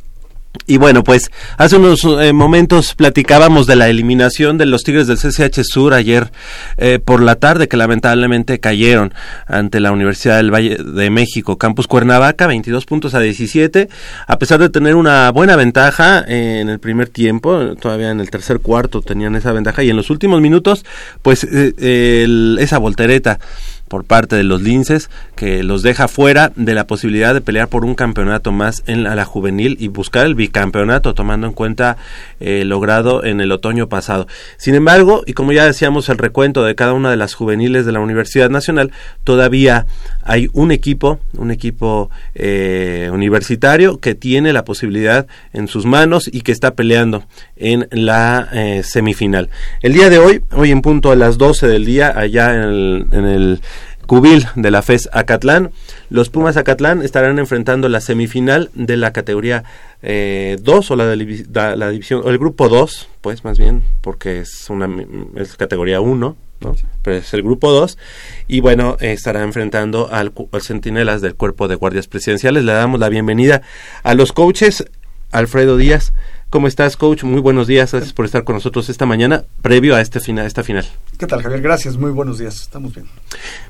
[0.66, 5.18] Y bueno, pues hace unos eh, momentos platicábamos de la eliminación de los Tigres del
[5.18, 6.32] CCH Sur ayer
[6.78, 9.14] eh, por la tarde, que lamentablemente cayeron
[9.46, 13.88] ante la Universidad del Valle de México, Campus Cuernavaca, 22 puntos a 17,
[14.26, 18.30] a pesar de tener una buena ventaja eh, en el primer tiempo, todavía en el
[18.32, 19.84] tercer cuarto tenían esa ventaja.
[19.84, 20.86] Y en los últimos minutos,
[21.22, 23.40] pues eh, el, esa voltereta
[23.88, 27.86] por parte de los linces que los deja fuera de la posibilidad de pelear por
[27.86, 31.98] un campeonato más en la, juvenil y buscar el bicampeonato tomando en cuenta
[32.40, 34.28] eh, logrado en el otoño pasado.
[34.58, 37.92] Sin embargo, y como ya decíamos el recuento de cada una de las juveniles de
[37.92, 38.92] la Universidad Nacional,
[39.24, 39.86] todavía
[40.24, 46.42] hay un equipo, un equipo eh, universitario que tiene la posibilidad en sus manos y
[46.42, 47.24] que está peleando
[47.56, 49.50] en la eh, semifinal.
[49.82, 53.06] El día de hoy, hoy en punto a las 12 del día, allá en el,
[53.12, 53.62] en el
[54.08, 55.72] Cubil de la FES Acatlán.
[56.10, 59.64] Los Pumas Acatlán estarán enfrentando la semifinal de la categoría
[60.02, 64.40] 2 eh, o la, la, la, división, o el grupo 2, pues más bien, porque
[64.40, 64.90] es una
[65.36, 66.76] es categoría 1, ¿no?
[67.04, 67.98] Pero es el grupo 2.
[68.48, 72.64] Y bueno, eh, estará enfrentando al, al Centinelas del Cuerpo de Guardias Presidenciales.
[72.64, 73.62] Le damos la bienvenida
[74.04, 74.86] a los coaches,
[75.32, 76.14] Alfredo Díaz.
[76.50, 77.24] ¿Cómo estás, coach?
[77.24, 77.92] Muy buenos días.
[77.92, 80.88] Gracias por estar con nosotros esta mañana, previo a este fina, esta final.
[81.18, 81.62] ¿Qué tal, Javier?
[81.62, 81.98] Gracias.
[81.98, 82.62] Muy buenos días.
[82.62, 83.06] Estamos bien.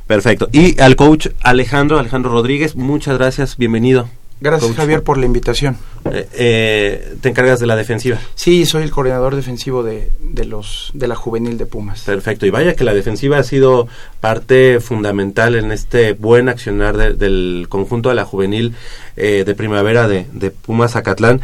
[0.05, 0.47] Perfecto.
[0.51, 3.57] Y al coach Alejandro, Alejandro Rodríguez, muchas gracias.
[3.57, 4.07] Bienvenido.
[4.41, 4.77] Gracias, coach.
[4.77, 5.75] Javier, por la invitación.
[6.05, 8.19] Eh, eh, ¿Te encargas de la defensiva?
[8.35, 12.01] Sí, soy el coordinador defensivo de, de, los de la juvenil de Pumas.
[12.01, 12.45] Perfecto.
[12.45, 13.87] Y vaya que la defensiva ha sido
[14.21, 18.75] parte fundamental en este buen accionar de, del conjunto de la juvenil
[19.15, 21.41] eh, de primavera de, de Pumas Acatlán.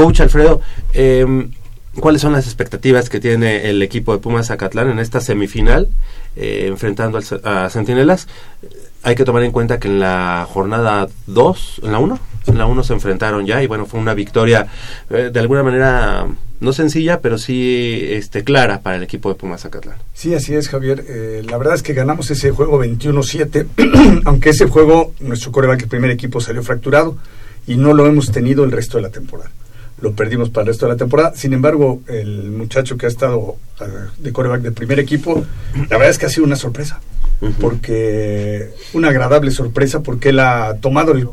[0.00, 0.62] Coach Alfredo,
[0.94, 1.46] eh,
[2.00, 5.90] ¿cuáles son las expectativas que tiene el equipo de Pumas Zacatlán en esta semifinal
[6.36, 8.26] eh, enfrentando al, a Centinelas?
[9.02, 12.64] Hay que tomar en cuenta que en la jornada 2, en la 1, en la
[12.64, 14.68] 1 se enfrentaron ya y bueno, fue una victoria
[15.10, 16.26] eh, de alguna manera
[16.60, 19.98] no sencilla, pero sí este, clara para el equipo de Pumas Zacatlán.
[20.14, 21.04] Sí, así es, Javier.
[21.08, 25.88] Eh, la verdad es que ganamos ese juego 21-7, aunque ese juego, nuestro coreback, el
[25.88, 27.18] primer equipo, salió fracturado
[27.66, 29.50] y no lo hemos tenido el resto de la temporada
[30.00, 31.32] lo perdimos para el resto de la temporada.
[31.34, 33.56] Sin embargo, el muchacho que ha estado uh,
[34.18, 35.44] de coreback del primer equipo,
[35.74, 37.00] la verdad es que ha sido una sorpresa.
[37.40, 37.54] Uh -huh.
[37.60, 41.28] Porque, una agradable sorpresa, porque él ha tomado el,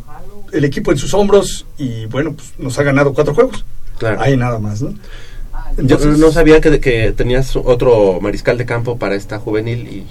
[0.54, 3.66] el, equipo en sus hombros y, bueno, pues nos ha ganado cuatro juegos.
[3.98, 4.22] Claro.
[4.22, 4.94] Ahí nada más, ¿no?
[5.78, 10.04] Entonces, Yo no sabía que, que, tenías otro mariscal de campo para esta juvenil y,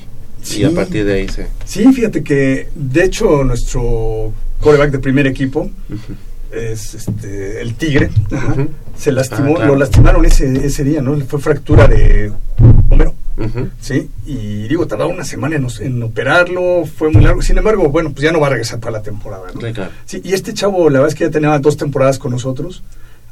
[0.42, 1.46] sí, y a partir de ahí se...
[1.64, 5.70] Sí, fíjate que, de hecho, nuestro coreback de primer equipo...
[5.88, 6.16] Uh -huh
[6.52, 8.52] es este, el tigre, Ajá.
[8.52, 8.68] Uh -huh.
[8.96, 9.72] se lastimó, ah, claro.
[9.72, 11.16] lo lastimaron ese, ese día, ¿no?
[11.26, 12.32] Fue fractura de
[13.38, 13.70] uh -huh.
[13.80, 14.10] ¿sí?
[14.26, 17.42] Y digo, tardaba una semana en, en, operarlo, fue muy largo.
[17.42, 19.60] Sin embargo, bueno, pues ya no va a regresar para la temporada, ¿no?
[19.60, 19.90] Sí, claro.
[20.04, 22.82] sí, y este chavo, la verdad es que ya tenía dos temporadas con nosotros.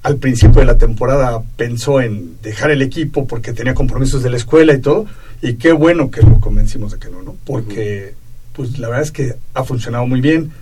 [0.02, 4.36] Al principio de la temporada pensó en dejar el equipo porque tenía compromisos de la
[4.36, 5.06] escuela y todo.
[5.40, 7.36] Y qué bueno que lo convencimos de que no, ¿no?
[7.46, 8.56] Porque, uh -huh.
[8.56, 10.52] pues la verdad es que ha funcionado muy bien.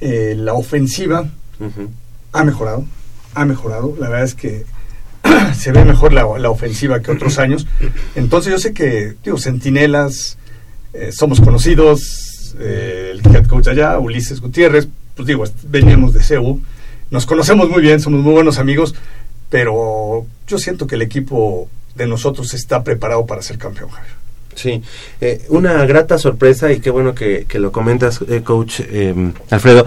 [0.00, 1.28] Eh, la ofensiva,
[1.60, 1.88] Uh -huh.
[2.32, 2.84] Ha mejorado,
[3.34, 3.94] ha mejorado.
[3.98, 4.64] La verdad es que
[5.56, 7.66] se ve mejor la, la ofensiva que otros años.
[8.14, 10.38] Entonces yo sé que, digo, Centinelas,
[10.92, 16.60] eh, somos conocidos, eh, el head coach allá, Ulises Gutiérrez, pues digo, veníamos de CEU,
[17.10, 18.94] nos conocemos muy bien, somos muy buenos amigos,
[19.50, 24.14] pero yo siento que el equipo de nosotros está preparado para ser campeón, Javier.
[24.58, 24.82] Sí,
[25.20, 29.14] eh, una grata sorpresa y qué bueno que, que lo comentas, eh, coach eh,
[29.50, 29.86] Alfredo.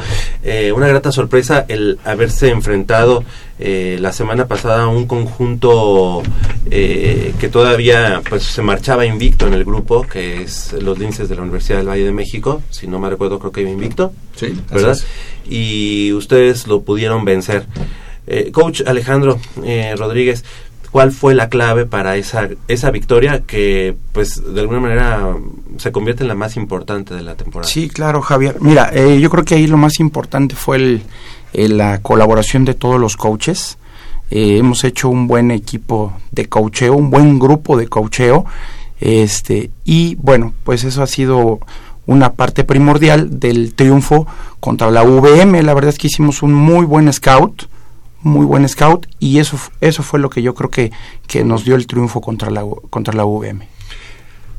[0.73, 3.23] Una grata sorpresa el haberse enfrentado
[3.59, 6.23] eh, la semana pasada a un conjunto
[6.71, 11.35] eh, que todavía pues se marchaba invicto en el grupo, que es los Linces de
[11.35, 12.63] la Universidad del Valle de México.
[12.69, 14.13] Si no me recuerdo, creo que iba invicto.
[14.35, 14.97] Sí, ¿verdad?
[15.47, 17.65] Y ustedes lo pudieron vencer.
[18.25, 20.43] Eh, coach Alejandro eh, Rodríguez,
[20.91, 25.35] ¿cuál fue la clave para esa, esa victoria que, pues, de alguna manera
[25.77, 27.71] se convierte en la más importante de la temporada?
[27.71, 28.57] Sí, claro, Javier.
[28.59, 32.99] Mira, eh, yo creo que ahí lo más importante fue el, la colaboración de todos
[32.99, 33.77] los coaches.
[34.29, 38.45] Eh, hemos hecho un buen equipo de coacheo, un buen grupo de coacheo.
[38.99, 41.59] Este, y bueno, pues eso ha sido
[42.05, 44.27] una parte primordial del triunfo
[44.59, 45.63] contra la VM.
[45.63, 47.63] La verdad es que hicimos un muy buen scout,
[48.21, 50.91] muy buen scout, y eso, eso fue lo que yo creo que,
[51.27, 53.67] que nos dio el triunfo contra la, contra la VM.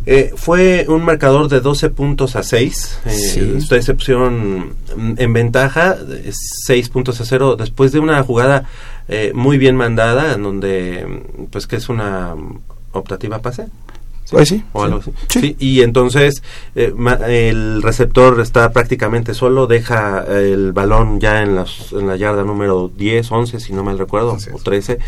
[0.05, 2.99] Eh, fue un marcador de 12 puntos a 6.
[3.05, 3.41] Eh, Sí.
[3.41, 4.75] Ustedes se pusieron
[5.17, 8.65] en ventaja, eh, 6 puntos a 0, después de una jugada
[9.09, 12.35] eh, muy bien mandada, en donde, pues, que es una
[12.93, 13.67] optativa pase.
[14.33, 14.85] Pues sí, O sí.
[14.87, 15.13] algo así.
[15.29, 15.57] Sí.
[15.59, 16.43] Y entonces
[16.75, 22.07] eh, ma- el receptor está prácticamente solo, deja eh, el balón ya en, las, en
[22.07, 24.99] la yarda número 10, 11, si no mal recuerdo, o 13.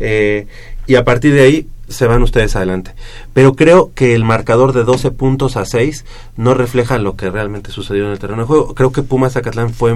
[0.00, 0.46] eh,
[0.86, 2.92] y a partir de ahí se van ustedes adelante.
[3.32, 6.04] Pero creo que el marcador de 12 puntos a 6
[6.36, 8.74] no refleja lo que realmente sucedió en el terreno de juego.
[8.74, 9.94] Creo que Pumas Zacatlán fue,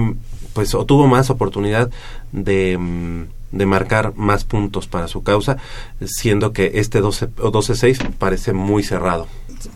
[0.53, 1.89] pues, o tuvo más oportunidad
[2.31, 3.23] de, mm,
[3.57, 5.57] de marcar más puntos para su causa,
[6.03, 9.27] siendo que este 12 o 12-6 parece muy cerrado.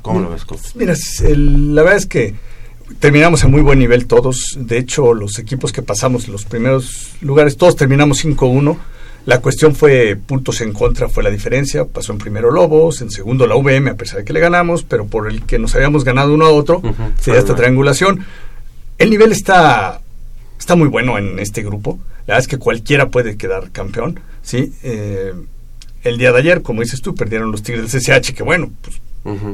[0.01, 0.76] ¿Cómo lo ves, coach?
[0.76, 0.95] Mira,
[1.30, 2.36] la verdad es que
[2.99, 4.57] terminamos a muy buen nivel todos.
[4.59, 8.78] De hecho, los equipos que pasamos los primeros lugares, todos terminamos 5-1.
[9.28, 11.84] La cuestión fue puntos en contra, fue la diferencia.
[11.84, 15.05] Pasó en primero Lobos, en segundo la VM, a pesar de que le ganamos, pero
[15.05, 18.25] por el que nos habíamos ganado uno a otro, Ujú, se fue da esta triangulación.
[18.97, 19.99] El nivel está,
[20.57, 21.99] está muy bueno en este grupo.
[22.19, 24.21] La verdad es que cualquiera puede quedar campeón.
[24.43, 24.71] ¿sí?
[24.84, 25.34] Eh,
[26.03, 28.95] el día de ayer, como dices tú, perdieron los Tigres del CCH, que bueno, pues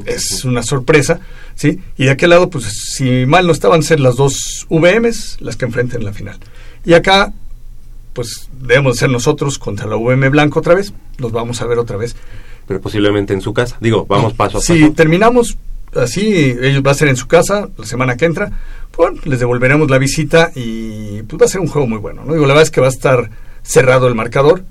[0.05, 1.19] es una sorpresa,
[1.55, 1.79] ¿sí?
[1.97, 2.65] Y de aquel lado, pues
[2.95, 6.37] si mal no estaban ser las dos VMs las que enfrenten la final.
[6.85, 7.33] Y acá,
[8.13, 11.97] pues debemos ser nosotros contra la VM Blanco otra vez, nos vamos a ver otra
[11.97, 12.15] vez.
[12.67, 13.77] Pero posiblemente en su casa.
[13.81, 14.73] Digo, vamos paso a paso.
[14.73, 15.57] Si terminamos
[15.95, 18.51] así, ellos va a ser en su casa la semana que entra,
[18.95, 22.33] bueno, les devolveremos la visita y pues va a ser un juego muy bueno, ¿no?
[22.33, 23.29] Digo, la verdad es que va a estar
[23.63, 24.63] cerrado el marcador,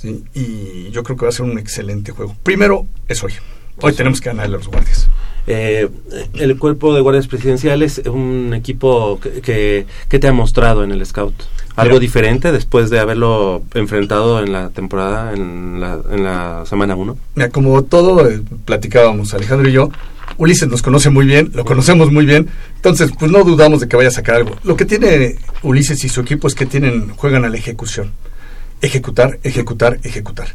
[0.00, 0.24] ¿sí?
[0.34, 2.36] Y yo creo que va a ser un excelente juego.
[2.42, 3.32] Primero es hoy.
[3.80, 5.08] Hoy tenemos que ganarle a los guardias.
[5.46, 5.88] Eh,
[6.34, 11.04] el cuerpo de guardias presidenciales, un equipo que, que, que te ha mostrado en el
[11.06, 11.34] scout.
[11.76, 12.00] ¿Algo Mira.
[12.00, 17.16] diferente después de haberlo enfrentado en la temporada, en la, en la semana 1?
[17.34, 19.90] Mira, como todo eh, platicábamos Alejandro y yo,
[20.38, 23.96] Ulises nos conoce muy bien, lo conocemos muy bien, entonces pues no dudamos de que
[23.96, 24.56] vaya a sacar algo.
[24.64, 28.12] Lo que tiene Ulises y su equipo es que tienen juegan a la ejecución.
[28.80, 30.48] Ejecutar, ejecutar, ejecutar.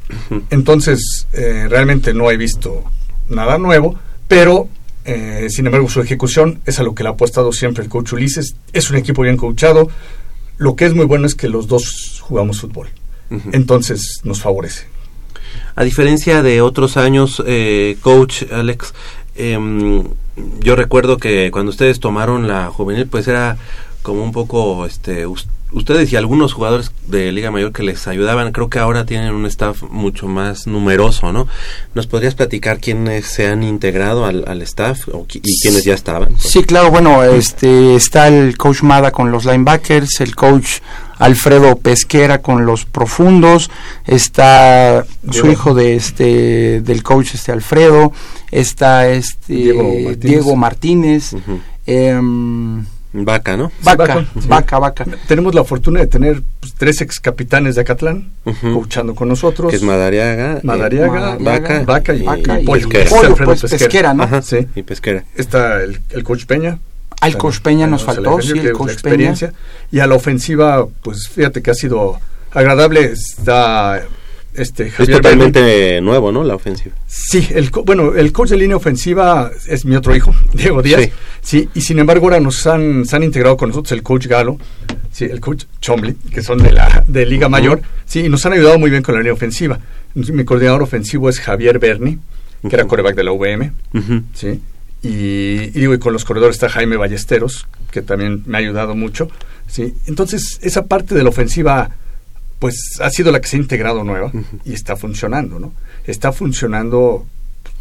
[0.52, 2.84] Entonces, eh, realmente no he visto
[3.32, 3.96] nada nuevo,
[4.28, 4.70] pero
[5.04, 8.14] eh, sin embargo su ejecución es a lo que le ha apostado siempre el coach
[8.14, 8.56] Ulises.
[8.74, 9.90] Es un equipo bien coachado.
[10.58, 12.90] Lo que es muy bueno es que los dos jugamos fútbol.
[13.54, 14.86] Entonces nos favorece.
[15.76, 18.94] A diferencia de otros años, eh, coach Alex,
[19.36, 20.04] em,
[20.60, 23.58] yo recuerdo que cuando ustedes tomaron la juvenil, pues era
[24.02, 25.26] como un poco, este,
[25.72, 29.46] ustedes y algunos jugadores de Liga Mayor que les ayudaban, creo que ahora tienen un
[29.46, 31.48] staff mucho más numeroso, ¿no?
[31.96, 35.94] ¿Nos podrías platicar quiénes se han integrado al, al staff o qui- y quiénes ya
[35.94, 36.36] estaban?
[36.38, 40.80] Sí, claro, bueno, este está el coach Mada con los linebackers, el coach
[41.20, 43.70] Alfredo Pesquera con los profundos,
[44.08, 48.12] está su hijo de este del coach este Alfredo,
[48.52, 50.20] está este Diego Martínez.
[50.20, 51.36] Diego Martínez,
[53.14, 53.72] Vaca, ¿no?
[53.84, 54.48] Vaca, Vaca, sí.
[54.48, 55.06] Vaca, Vaca.
[55.28, 58.74] Tenemos la fortuna de tener pues, tres ex capitanes de Acatlán Ujú.
[58.74, 59.70] coachando con nosotros.
[59.70, 61.82] Que es Madariaga, eh, Madariaga, Vaca,
[62.16, 62.88] y, Vaca y y Pollo.
[62.90, 63.04] Pesquera.
[63.04, 64.24] Es Pollo, pues, Pesquera, ¿no?
[64.24, 64.66] Ajá, Sí.
[64.76, 65.26] y Pesquera.
[65.36, 66.80] Está el, el coach Peña.
[67.20, 68.94] Al coach Peña nos faltó, sí, el coach Peña.
[68.94, 69.54] experiencia.
[69.92, 72.18] Y a la ofensiva, pues fíjate que ha sido
[72.52, 73.12] agradable.
[73.12, 74.02] Está
[74.54, 76.06] este Es Javier totalmente Berni.
[76.06, 76.44] nuevo, ¿no?
[76.44, 76.94] La ofensiva.
[77.08, 81.02] Sí, el bueno, el coach de línea ofensiva es mi otro hijo, Diego Díaz.
[81.02, 81.12] Sí.
[81.42, 81.70] Sí.
[81.74, 84.58] y sin embargo ahora nos han, se han integrado con nosotros el coach Galo,
[85.12, 87.50] sí, el coach Chomley, que son de la de Liga.
[87.50, 89.80] Mayor, sí, y nos han ayudado muy bien con la línea ofensiva.
[90.14, 92.20] Mi coordinador ofensivo es Javier Berni,
[92.70, 93.72] que era coreback de la UVM,
[94.34, 94.60] sí,
[95.04, 98.94] y, y digo, y con los corredores está Jaime Ballesteros, que también me ha ayudado
[98.94, 99.30] mucho,
[99.68, 99.94] sí.
[100.06, 101.90] Entonces, esa parte de la ofensiva
[102.62, 104.32] pues ha sido la que se ha integrado nueva
[104.64, 105.74] y está funcionando, ¿no?
[106.06, 107.26] Está funcionando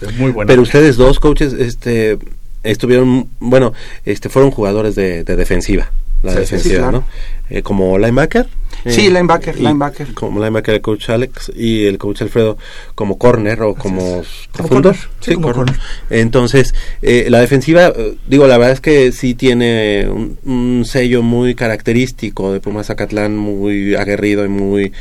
[0.01, 0.63] de muy buena Pero manera.
[0.63, 2.17] ustedes dos coaches, este,
[2.63, 3.75] estuvieron, bueno,
[4.07, 5.91] este, fueron jugadores de, de defensiva,
[6.23, 6.93] la Sí, defensiva, sí, claro.
[6.93, 7.05] ¿no?
[7.49, 8.47] Eh, como linebacker.
[8.87, 10.15] Sí, eh, linebacker, y linebacker.
[10.15, 12.57] Como linebacker el coach Alex y el coach Alfredo
[12.95, 14.95] como corner o como profundo.
[15.21, 15.77] sí, como corner.
[16.09, 21.23] Entonces, eh, la defensiva, eh, digo, la verdad es que sí tiene un, un sello
[21.23, 24.93] muy característico de Pumas Zacatlán, muy aguerrido y muy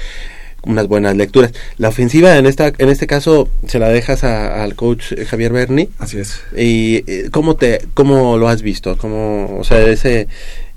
[0.64, 1.54] unas buenas lecturas.
[1.78, 5.52] La ofensiva en esta en este caso se la dejas a- al coach eh, Javier
[5.54, 5.90] Berni.
[6.00, 6.42] Así es.
[6.58, 8.98] ¿Y eh, cómo te cómo lo has visto?
[8.98, 10.28] ¿Cómo, o sea, ese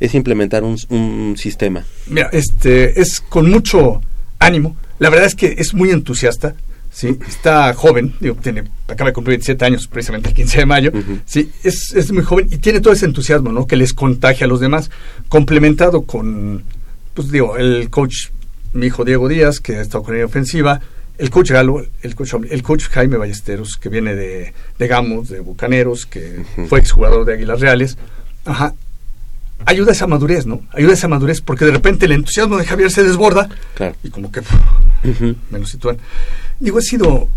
[0.00, 1.84] es implementar un, un sistema?
[2.06, 4.00] Mira, este es con mucho
[4.38, 4.76] ánimo.
[4.98, 6.54] La verdad es que es muy entusiasta.
[6.94, 10.92] Sí, está joven, digo, tiene, acaba de cumplir 27 años, precisamente el 15 de mayo.
[11.24, 13.66] Sí, es, es muy joven y tiene todo ese entusiasmo, ¿no?
[13.66, 14.90] Que les contagia a los demás,
[15.28, 16.62] complementado con,
[17.14, 18.26] pues digo, el coach,
[18.72, 20.80] mi hijo Diego Díaz, que ha estado con ella ofensiva,
[21.18, 25.40] el coach Galo, el coach, el coach Jaime Ballesteros, que viene de, de Gamos, de
[25.40, 27.98] Bucaneros, que fue exjugador de Águilas Reales.
[28.44, 28.74] Ajá,
[29.66, 30.62] ayuda a esa madurez, ¿no?
[30.72, 33.94] Ayuda a esa madurez porque de repente el entusiasmo de Javier se desborda Claro.
[34.02, 34.40] y como que
[35.50, 35.98] me lo sitúan.
[36.58, 37.28] Digo, ha sido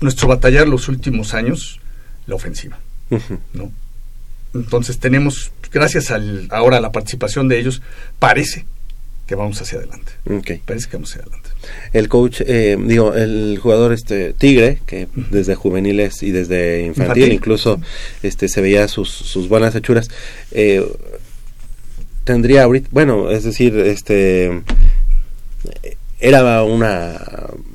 [0.00, 1.80] nuestro batallar los últimos años
[2.26, 2.78] la ofensiva.
[3.52, 3.70] ¿no?
[4.54, 7.82] Entonces tenemos, gracias al, ahora a la participación de ellos,
[8.18, 8.66] parece
[9.28, 10.12] que vamos hacia adelante.
[10.64, 11.50] Parece que vamos hacia adelante.
[11.92, 17.32] El coach, eh, digo, el jugador este Tigre, que desde juveniles y desde infantil, Infantil.
[17.34, 17.80] incluso
[18.22, 20.10] este se veía sus, sus buenas hechuras,
[20.52, 20.82] eh,
[22.24, 24.62] tendría ahorita, bueno, es decir, este
[26.20, 27.20] era una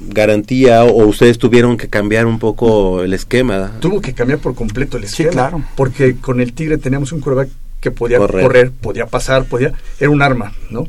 [0.10, 3.74] garantía o ustedes tuvieron que cambiar un poco el esquema.
[3.80, 5.32] Tuvo que cambiar por completo el Sí, esquema.
[5.50, 5.64] claro.
[5.76, 7.50] Porque con el Tigre teníamos un quarterback
[7.80, 8.42] que podía Correr.
[8.44, 8.72] correr.
[8.72, 10.88] podía pasar, podía, era un arma, ¿no?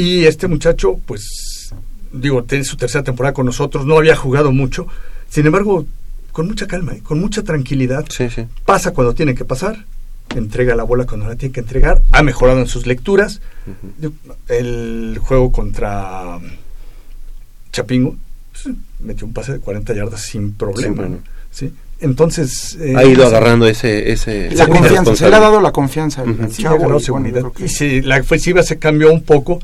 [0.00, 1.74] Y este muchacho, pues,
[2.10, 4.86] digo, tiene su tercera temporada con nosotros, no había jugado mucho,
[5.28, 5.84] sin embargo,
[6.32, 7.00] con mucha calma, ¿eh?
[7.02, 8.46] con mucha tranquilidad, Sí, sí.
[8.64, 9.84] pasa cuando tiene que pasar,
[10.34, 13.42] entrega la bola cuando la tiene que entregar, ha mejorado en sus lecturas,
[14.48, 16.44] el juego contra um,
[17.70, 18.16] Chapingo,
[18.52, 21.08] pues, metió un pase de 40 yardas sin problema.
[21.50, 21.74] ¿sí?
[22.00, 22.76] Entonces...
[22.80, 24.10] eh, Ha ido agarrando ese...
[24.12, 27.42] ese La confianza, se le ha dado la confianza al Sí, chavo, y seguridad.
[27.58, 29.60] Y si la ofensiva se cambió un poco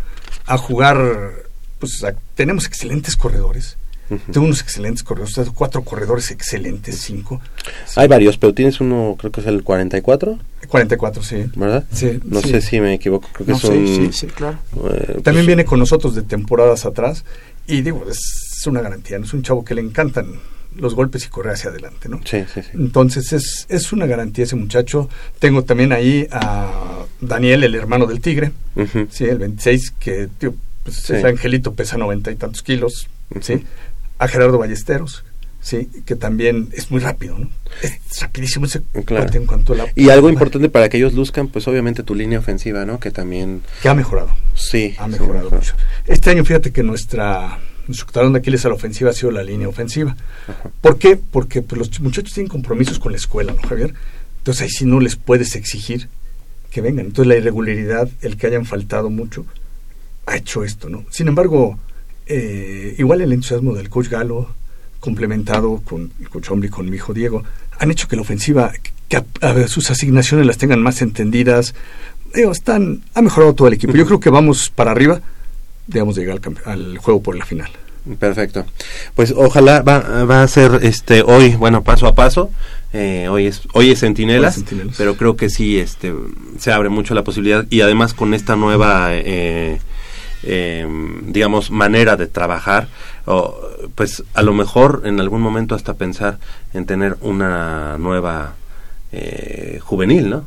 [0.47, 1.33] a jugar,
[1.79, 3.77] pues a- tenemos excelentes corredores.
[4.09, 4.21] Ujú.
[4.33, 7.41] Tengo unos excelentes corredores, o sea, cuatro corredores excelentes, cinco.
[7.87, 7.99] Sí.
[7.99, 11.47] Hay varios, pero tienes uno, creo que es el 44, 44, sí.
[11.57, 11.85] ¿verdad?
[11.93, 12.51] Sí, No sí.
[12.51, 14.13] sé si me equivoco, creo que No, es sí, un...
[14.13, 14.59] sí, sí, claro.
[14.93, 17.25] eh, También pues, viene con nosotros de temporadas atrás
[17.67, 19.25] y digo, es una garantía, ¿no?
[19.25, 20.27] es un chavo que le encantan
[20.79, 22.21] los golpes y correr hacia adelante, ¿no?
[22.25, 22.69] Sí, sí, sí.
[22.75, 25.09] Entonces es, es una garantía ese muchacho.
[25.39, 28.53] Tengo también ahí a Daniel, el hermano del Tigre,
[29.11, 30.55] sí, el 26, que tío,
[30.85, 31.15] pues, Sí.
[31.15, 33.09] ese angelito pesa noventa y tantos kilos,
[33.41, 33.65] sí.
[34.19, 35.25] A Gerardo Ballesteros,
[35.61, 37.51] sí, que también es muy rápido, ¿no?
[37.83, 39.31] Es rapidísimo ese Claro.
[39.35, 39.87] en cuanto a la...
[39.95, 42.99] Y algo importante para que ellos luzcan, pues obviamente tu línea ofensiva, ¿no?
[43.01, 43.63] Que también...
[43.83, 44.31] Que ha mejorado.
[44.55, 44.95] Sí.
[44.99, 45.59] ha mejorado mejor.
[45.59, 45.75] mucho.
[46.07, 47.59] Este año, fíjate que nuestra
[47.89, 50.17] nuestro talón de Aquiles a la ofensiva ha sido la línea ofensiva.
[50.81, 51.17] ¿Por qué?
[51.17, 53.95] Porque pues, los muchachos tienen compromisos con la escuela, ¿no, Javier?
[54.39, 56.09] Entonces ahí sí no les puedes exigir
[56.71, 57.07] que vengan.
[57.07, 59.45] Entonces la irregularidad, el que hayan faltado mucho,
[60.27, 61.05] ha hecho esto, ¿no?
[61.11, 61.79] Sin embargo,
[62.27, 64.51] eh, igual el entusiasmo del coach Galo,
[65.01, 67.45] complementado con el coach Hombre y con mi hijo Diego,
[67.79, 68.73] han hecho que la ofensiva,
[69.09, 71.75] que a- a sus asignaciones las tengan más entendidas.
[72.35, 73.93] Digo, están, ha mejorado todo el equipo.
[73.95, 75.21] Yo creo que vamos para arriba,
[75.87, 77.71] digamos, de llegar al, al juego por la final.
[78.19, 78.65] Perfecto.
[79.15, 82.51] Pues ojalá va, va a ser este hoy, bueno, paso a paso.
[82.93, 84.63] Eh, hoy es hoy es Centinelas,
[84.97, 86.15] pero creo que sí este
[86.59, 89.81] se abre mucho la posibilidad y además con esta nueva eh,
[90.45, 90.87] eh,
[91.27, 92.89] digamos manera de trabajar
[93.27, 93.59] o,
[93.97, 96.39] pues a lo mejor en algún momento hasta pensar
[96.73, 98.55] en tener una nueva
[99.13, 100.45] eh, juvenil, ¿no?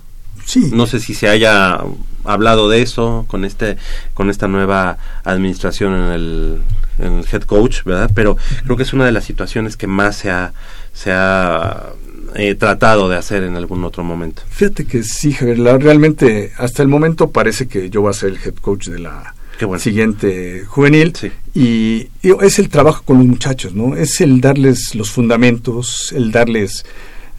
[0.50, 0.72] Sí.
[0.74, 1.80] No sé si se haya
[2.24, 3.78] hablado de eso con este
[4.16, 6.58] con esta nueva administración en el,
[6.98, 8.10] en el head coach, ¿verdad?
[8.16, 10.52] Pero creo que es una de las situaciones que más se ha
[10.94, 11.90] se ha
[12.36, 14.42] eh, tratado de hacer en algún otro momento.
[14.50, 18.30] Fíjate que sí, Javier, la- realmente hasta el momento parece que yo voy a ser
[18.32, 19.80] el head coach de la, bueno.
[19.80, 21.14] siguiente juvenil.
[21.54, 23.96] Y, y es el trabajo con los muchachos, ¿no?
[23.96, 26.86] Es el darles los fundamentos, el darles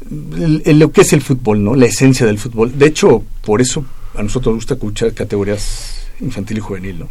[0.08, 1.74] lo que es el fútbol, ¿no?
[1.74, 2.78] La esencia del fútbol.
[2.78, 3.84] De hecho, por eso
[4.14, 7.08] a nosotros nos gusta escuchar categorías infantil y juvenil, ¿no?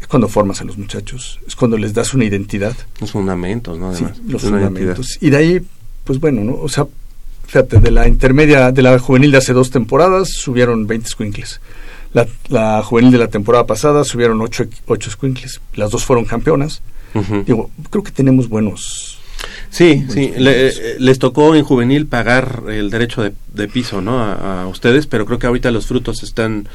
[0.00, 2.74] Es cuando formas a los muchachos, es cuando les das una identidad.
[3.00, 3.94] Los fundamentos, ¿no?
[3.94, 5.18] Sí, Además, los una fundamentos.
[5.20, 5.60] Y de ahí,
[6.04, 6.54] pues bueno, ¿no?
[6.54, 6.86] O sea,
[7.46, 11.60] fíjate, de la intermedia, de la juvenil de hace dos temporadas, subieron 20 squinkles.
[12.12, 15.60] La, la juvenil de la temporada pasada subieron 8, ocho squinkles.
[15.74, 16.82] Las dos fueron campeonas.
[17.46, 19.18] Digo, creo que tenemos buenos...
[19.70, 24.18] Sí, sí, le- les tocó en juvenil pagar el derecho de, de piso, ¿no?
[24.20, 26.68] A, a ustedes, pero creo que ahorita los frutos se están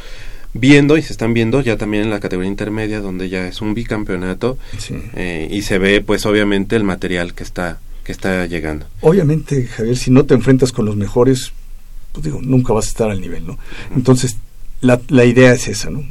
[0.53, 3.73] viendo y se están viendo ya también en la categoría intermedia, donde ya es un
[3.73, 4.95] bicampeonato Sí.
[5.13, 8.85] eh, y se ve, pues, obviamente el material que está que está llegando.
[9.01, 11.51] Obviamente, Javier, si no te enfrentas con los mejores,
[12.13, 13.59] pues digo, nunca vas a estar al nivel, ¿no?
[13.93, 14.37] Entonces,
[14.79, 16.05] la, la idea es esa, ¿no?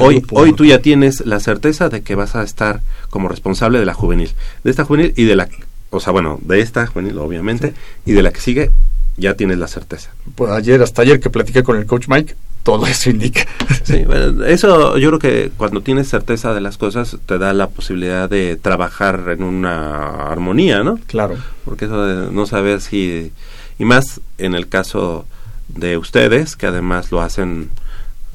[0.00, 2.80] Hoy, hoy tú ya tienes la certeza de que vas a estar
[3.10, 4.30] como responsable de la juvenil,
[4.64, 5.48] de esta juvenil y de la,
[5.90, 7.74] o sea, bueno, de esta juvenil, obviamente,
[8.04, 8.70] y de la que sigue,
[9.16, 10.10] ya tienes la certeza.
[10.34, 13.46] Pues ayer, hasta ayer que platiqué con el coach Mike, todo eso indica.
[13.84, 17.68] Sí, bueno, eso yo creo que cuando tienes certeza de las cosas te da la
[17.68, 20.98] posibilidad de trabajar en una armonía, ¿no?
[21.06, 21.36] Claro.
[21.64, 23.32] Porque eso de no saber si...
[23.78, 25.26] Y más en el caso
[25.68, 27.70] de ustedes, que además lo hacen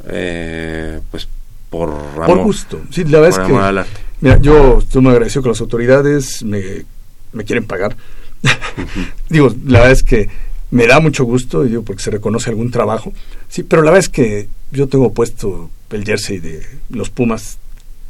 [0.07, 1.27] eh, pues
[1.69, 2.25] por amor.
[2.27, 2.81] Por gusto.
[2.91, 3.91] Sí, la verdad es que.
[4.21, 6.85] Mira, yo estoy muy agradecido con las autoridades, me,
[7.33, 7.95] me quieren pagar.
[9.29, 10.29] digo, la verdad es que
[10.71, 13.13] me da mucho gusto, digo, porque se reconoce algún trabajo.
[13.49, 17.57] Sí, pero la verdad es que yo tengo puesto el jersey de los Pumas,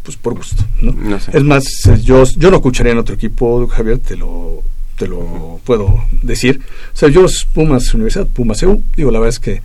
[0.03, 0.91] pues por gusto, ¿no?
[0.91, 1.35] No sé.
[1.35, 1.65] Es más,
[2.03, 4.63] yo, yo no escucharía en otro equipo, Javier, te lo,
[4.97, 6.61] te lo puedo decir.
[6.93, 9.61] O sea, yo Pumas Universidad, Pumas EU, digo, la verdad es que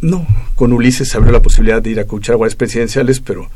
[0.00, 3.50] no, con Ulises se abrió la posibilidad de ir a coachar guardias presidenciales, pero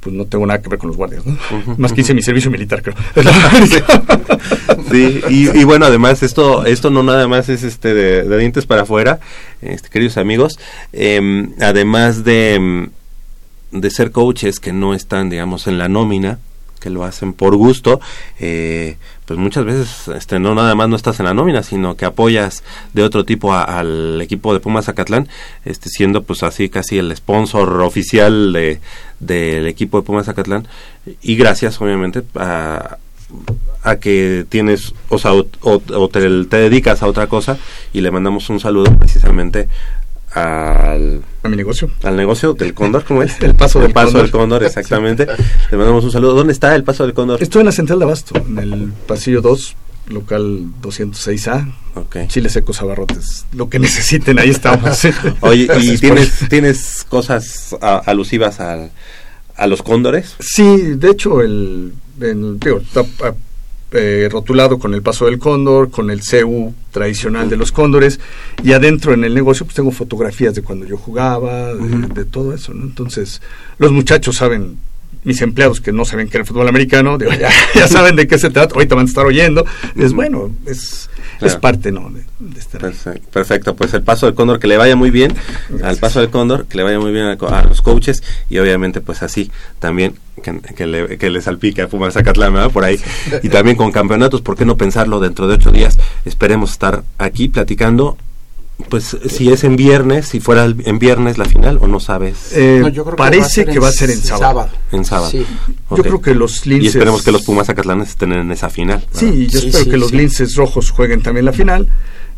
[0.00, 1.36] pues no tengo nada que ver con los guardias, ¿no?
[1.76, 2.94] Más que hice mi servicio militar, creo.
[4.90, 8.64] Sí, y, y bueno, además esto esto no nada más es este de, de dientes
[8.64, 9.20] para afuera,
[9.60, 10.58] este, queridos amigos,
[10.92, 12.88] em, además de, em,
[13.72, 16.38] de ser coaches que no están, digamos, en la nómina,
[16.90, 18.00] lo hacen por gusto,
[18.38, 22.04] eh, pues muchas veces este, no nada más no estás en la nómina, sino que
[22.06, 22.62] apoyas
[22.94, 25.28] de otro tipo a- al equipo de Pumas Zacatlán,
[25.64, 28.80] este, siendo pues así casi el sponsor oficial de
[29.20, 30.66] del equipo de Pumas Zacatlán,
[31.22, 32.96] y gracias obviamente a,
[33.82, 37.58] a que tienes, o sea, o te, te dedicas a otra cosa
[37.92, 39.68] y le mandamos un saludo precisamente
[40.32, 41.90] al, a mi negocio.
[42.02, 43.38] Al negocio del Cóndor, ¿cómo es?
[43.40, 44.22] El Paso del Paso Cóndor.
[44.22, 45.26] del Cóndor, exactamente.
[45.70, 46.34] Le mandamos un saludo.
[46.34, 47.42] ¿Dónde está el Paso del Cóndor?
[47.42, 49.76] Estoy en la central de Abasto, en el pasillo 2,
[50.08, 51.72] local 206A.
[52.28, 53.44] Chile secos abarrotes.
[53.52, 55.00] Lo que necesiten, ahí estamos.
[55.40, 58.90] Oye, ¿y tienes, tienes cosas a- alusivas al,
[59.56, 60.36] a los cóndores?
[60.38, 60.64] Sí,
[60.94, 62.80] de hecho, el, el- digo,
[63.92, 68.20] eh, rotulado con el paso del cóndor, con el CU tradicional de los cóndores,
[68.62, 72.52] y adentro en el negocio pues tengo fotografías de cuando yo jugaba, de, de todo
[72.52, 72.84] eso, ¿no?
[72.84, 73.40] Entonces,
[73.78, 74.76] los muchachos saben,
[75.24, 78.26] mis empleados que no saben que era el fútbol americano, digo, ya, ya saben de
[78.26, 79.64] qué se trata, ahorita van a estar oyendo,
[79.96, 81.08] es bueno, es,
[81.40, 82.10] es parte, ¿no?
[82.10, 82.80] De, de estar.
[82.80, 85.34] Perfecto, perfecto, pues el paso del cóndor que le vaya muy bien,
[85.82, 89.00] al paso del cóndor que le vaya muy bien a, a los coaches y obviamente
[89.00, 92.70] pues así también que, que le, que le salpique a Pumas Zacatlán, ¿verdad?
[92.70, 92.98] Por ahí.
[93.42, 95.98] Y también con campeonatos, ¿por qué no pensarlo dentro de ocho días?
[96.24, 98.16] Esperemos estar aquí platicando.
[98.88, 102.52] Pues si es en viernes, si fuera en viernes la final o no sabes.
[102.54, 104.18] Eh, No, yo creo que parece va a ser que en va a ser en
[104.22, 104.40] sábado.
[104.40, 104.70] sábado.
[104.92, 105.30] En sábado.
[105.32, 105.46] Sí.
[105.90, 109.00] Yo creo que los Y linces- esperemos que los Pumas Zacatlán estén en esa final.
[109.00, 109.18] ¿verdad?
[109.18, 111.88] Sí, yo espero que los linces rojos jueguen también la final,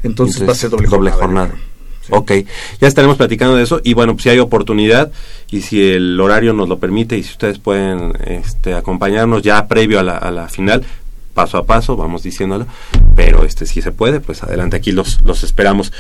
[0.03, 1.51] entonces, va a ser doble, jornada.
[2.11, 2.33] Ok,
[2.81, 5.11] ya estaremos platicando de eso y bueno, pues si hay oportunidad
[5.51, 10.01] y si el horario nos lo permite y si ustedes pueden este, acompañarnos ya previo
[10.01, 10.85] a la, a la final,
[11.35, 12.67] paso a paso, vamos diciéndolo,
[13.17, 15.93] pero este si se puede, pues adelante, aquí los, los esperamos.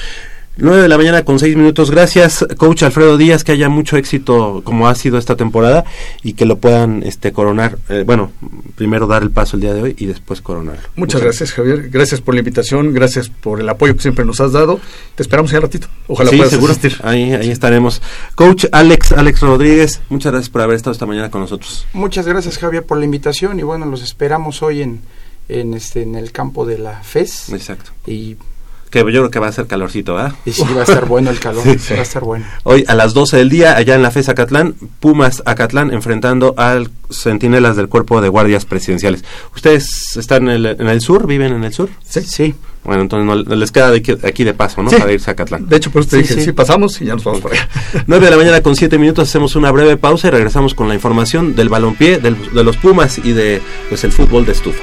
[0.56, 1.90] 9 de la mañana con 6 minutos.
[1.90, 5.84] Gracias, coach Alfredo Díaz, que haya mucho éxito como ha sido esta temporada
[6.22, 7.78] y que lo puedan este coronar.
[7.88, 8.30] eh, bueno,
[8.76, 10.82] primero dar el paso el día de hoy y después coronarlo.
[10.96, 11.88] Muchas gracias, Javier.
[11.88, 14.80] Gracias por la invitación, gracias por el apoyo que siempre nos has dado.
[15.14, 15.86] Te esperamos ya al ratito.
[16.08, 16.72] Ojalá sí, puedas seguro.
[16.72, 16.98] asistir.
[17.04, 18.02] Ahí, ahí estaremos.
[18.34, 21.86] Coach Alex, Alex Rodríguez, muchas gracias por haber estado esta mañana con nosotros.
[21.92, 25.00] Muchas gracias Javier por la invitación y bueno, los esperamos hoy en,
[25.48, 27.48] en, este, en el campo de la FES.
[27.50, 27.92] Exacto.
[28.06, 28.36] Y
[28.90, 30.34] Que yo creo que va a ser calorcito, ¿ah?
[30.44, 31.94] Y sí, va a estar bueno el calor, Sí, sí.
[31.94, 32.44] va a estar bueno.
[32.64, 36.90] Hoy a las 12 del día, allá en la FES Acatlán, Pumas Acatlán enfrentando al
[37.08, 39.22] Centinelas del Cuerpo de Guardias Presidenciales.
[39.54, 41.26] ¿Ustedes están en el, en el sur?
[41.28, 41.88] ¿Viven en el sur?
[42.08, 42.20] Sí.
[42.22, 42.54] Sí.
[42.82, 44.90] Bueno, entonces no, no les queda de aquí, aquí de paso, ¿no?
[44.90, 44.96] Sí.
[44.96, 45.68] Para irse a Acatlán.
[45.68, 47.68] De hecho, por eso te dije, sí, pasamos y ya nos vamos para allá.
[48.06, 50.94] 9 de la mañana con 7 minutos hacemos una breve pausa y regresamos con la
[50.94, 54.82] información del balompié, del- de los Pumas y de pues el fútbol de estufa.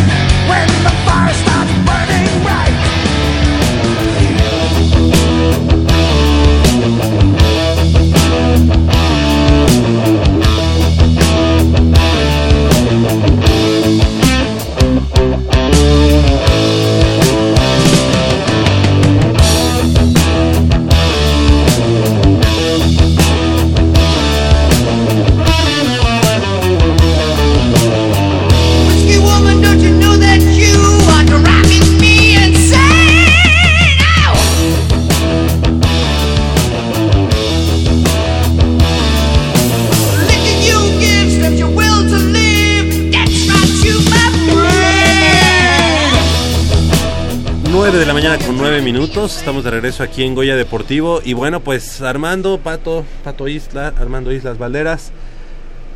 [49.21, 53.93] minutos, estamos de regreso aquí en Goya Deportivo y bueno pues Armando, Pato, Pato Isla,
[53.99, 55.11] Armando Islas Valderas,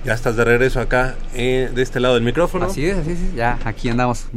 [0.04, 2.68] ya estás de regreso acá eh, de este lado del micrófono.
[2.68, 3.34] Así es, así es.
[3.36, 4.28] Ya aquí andamos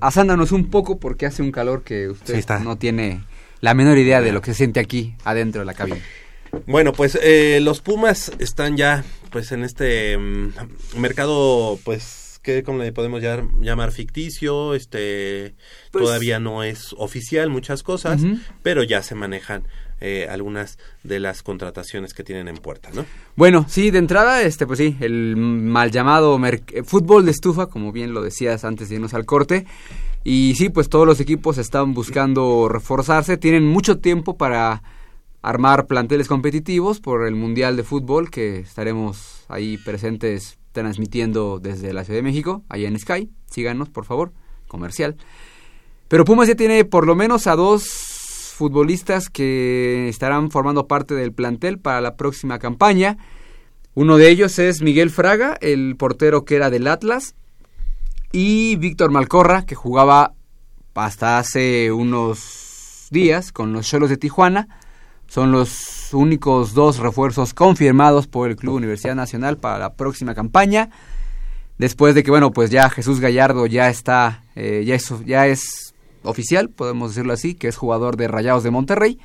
[0.00, 2.58] asándonos un poco porque hace un calor que usted Sí, está.
[2.58, 3.22] no tiene
[3.60, 6.00] la menor idea de lo que se siente aquí adentro de la cabina.
[6.66, 10.52] Bueno, pues eh, los Pumas están ya pues en este mm,
[10.98, 15.54] mercado pues que como le podemos llamar, llamar ficticio, este
[15.90, 18.20] Pues- todavía no es oficial muchas cosas,
[18.62, 19.66] pero ya se manejan
[20.04, 23.04] eh, algunas de las contrataciones que tienen en puerta, ¿no?
[23.36, 26.40] Bueno, sí, de entrada, este, pues sí, el mal llamado
[26.84, 29.64] fútbol de estufa, como bien lo decías antes de irnos al corte.
[30.24, 34.82] Y sí, pues todos los equipos están buscando reforzarse, tienen mucho tiempo para
[35.40, 42.04] armar planteles competitivos por el Mundial de Fútbol que estaremos ahí presentes transmitiendo desde la
[42.04, 43.30] Ciudad de México, allá en Sky.
[43.50, 44.32] Síganos, por favor,
[44.68, 45.16] comercial.
[46.08, 51.32] Pero Pumas ya tiene por lo menos a dos futbolistas que estarán formando parte del
[51.32, 53.18] plantel para la próxima campaña.
[53.94, 57.34] Uno de ellos es Miguel Fraga, el portero que era del Atlas,
[58.32, 60.34] y Víctor Malcorra, que jugaba
[60.94, 64.68] hasta hace unos días con los Cholos de Tijuana.
[65.26, 70.90] Son los únicos dos refuerzos confirmados por el Club Universidad Nacional para la próxima campaña.
[71.78, 75.94] Después de que, bueno, pues ya Jesús Gallardo ya está, eh, ya, es, ya es
[76.22, 79.18] oficial, podemos decirlo así, que es jugador de Rayados de Monterrey.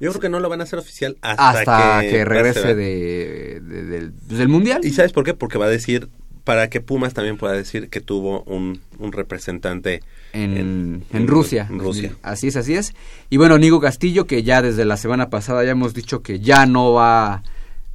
[0.00, 3.60] Yo creo que no lo van a hacer oficial hasta, Hasta, que, que, regrese de-
[3.60, 4.80] del, pues, del Mundial.
[4.84, 5.34] ¿Y sabes por qué?
[5.34, 6.08] Porque va a decir,
[6.48, 10.00] para que Pumas también pueda decir que tuvo un, un representante
[10.32, 11.66] en, en Rusia.
[11.68, 12.14] En Rusia.
[12.22, 12.94] Así es, así es.
[13.28, 16.64] Y bueno, Nico Castillo, que ya desde la semana pasada ya hemos dicho que ya
[16.64, 17.42] no va,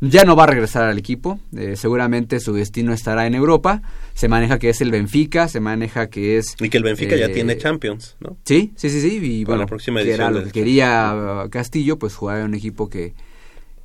[0.01, 1.39] ya no va a regresar al equipo.
[1.57, 3.81] Eh, seguramente su destino estará en Europa.
[4.13, 6.55] Se maneja que es el Benfica, se maneja que es...
[6.59, 8.37] Y que el Benfica ya eh, tiene Champions, ¿no?
[8.45, 9.19] Sí, sí, sí, sí.
[9.19, 12.45] Y Para bueno, la próxima que era lo que quería uh, Castillo, pues jugar en
[12.45, 13.15] un equipo que,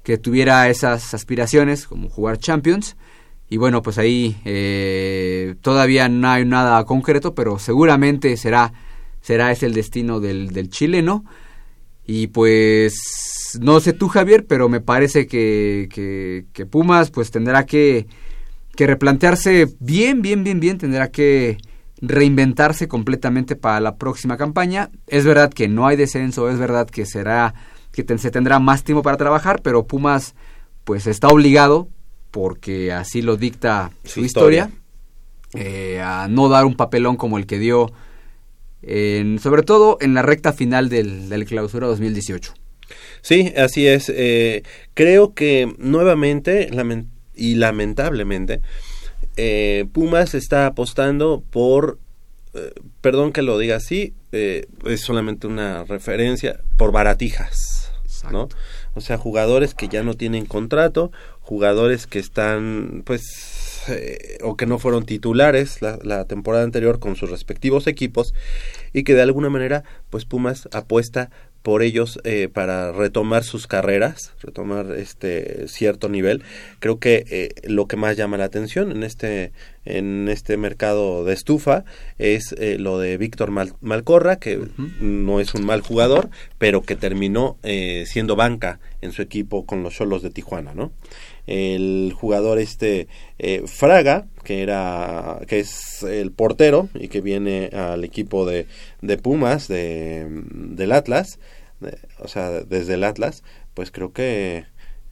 [0.03, 2.97] que tuviera esas aspiraciones, como jugar Champions.
[3.51, 8.73] Y bueno, pues ahí eh, todavía no hay nada concreto, pero seguramente será,
[9.23, 11.25] será ese el destino del, del chileno.
[12.07, 17.65] Y pues no sé tú Javier, pero me parece que, que, que Pumas pues tendrá
[17.65, 18.07] que,
[18.77, 21.59] que replantearse bien, bien, bien, bien, tendrá que
[22.01, 24.91] reinventarse completamente para la próxima campaña.
[25.07, 27.55] Es verdad que no hay descenso, es verdad que será
[27.93, 30.35] que se tendrá más tiempo para trabajar, pero Pumas
[30.85, 31.89] pues está obligado
[32.31, 34.71] porque así lo dicta su, historia,
[35.53, 35.65] historia.
[35.67, 37.93] eh, a no dar un papelón como el que dio
[38.83, 42.55] en, sobre todo en la recta final del, del clausura 2018.
[43.21, 44.11] Sí, así es.
[44.15, 44.63] eh,
[44.95, 46.71] creo que nuevamente,
[47.35, 48.63] y lamentablemente
[49.37, 51.99] eh, Pumas está apostando por,
[52.55, 57.93] eh, perdón que lo diga así, eh, es solamente una referencia, por baratijas,
[58.33, 58.49] ¿no?
[58.99, 64.67] O sea, jugadores que ya no tienen contrato, jugadores que están, pues, eh, o que
[64.67, 68.35] no fueron titulares la, la temporada anterior con sus respectivos equipos
[68.93, 71.31] y que de alguna manera, pues Pumas apuesta
[71.63, 76.43] por ellos eh, para retomar sus carreras, retomar este cierto nivel.
[76.79, 79.53] Creo que eh, lo que más llama la atención en este
[79.85, 81.85] en este mercado de estufa
[82.19, 84.61] es eh, lo de Víctor Mal- Malcorra, que
[85.01, 86.29] no es un mal jugador,
[86.59, 90.93] pero que terminó eh, siendo banca en su equipo con los Cholos de Tijuana, ¿no?
[91.49, 98.05] El jugador este eh, Fraga, que era que es el portero y que viene al
[98.05, 98.67] equipo de,
[99.03, 101.39] de Pumas de, del Atlas,
[101.81, 103.43] de- o sea, desde el Atlas,
[103.75, 104.65] pues creo que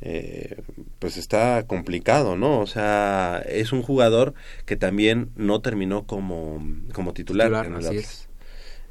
[0.03, 0.57] eh,
[0.99, 2.61] pues está complicado, ¿no?
[2.61, 4.35] O sea, es un jugador
[4.67, 6.63] que también no terminó como,
[6.93, 8.29] como titular, Titular, en el Atlas.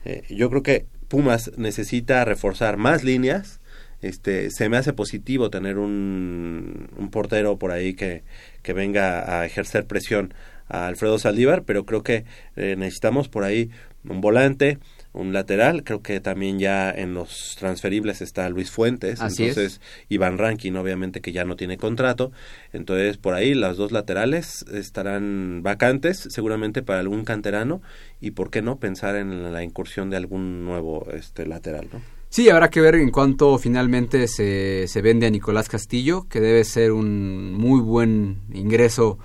[0.05, 3.59] Eh, yo creo que Pumas necesita reforzar más líneas.
[4.01, 8.23] Este, se me hace positivo tener un, un portero por ahí que,
[8.61, 10.33] que venga a ejercer presión
[10.67, 12.25] a Alfredo Saldívar, pero creo que
[12.55, 13.69] eh, necesitamos por ahí
[14.07, 14.79] un volante,
[15.13, 19.49] un lateral, creo que también ya en los transferibles está Luis Fuentes, Así es.
[19.57, 22.31] entonces Iván Rankin obviamente que ya no tiene contrato,
[22.73, 27.81] entonces por ahí las dos laterales estarán vacantes seguramente para algún canterano
[28.19, 32.14] y por qué no pensar en la incursión de algún nuevo este lateral, ¿no?
[32.35, 36.65] Sí, habrá que ver en cuánto finalmente se, se vende a Nicolás Castillo, que debe
[36.65, 39.17] ser un muy buen ingreso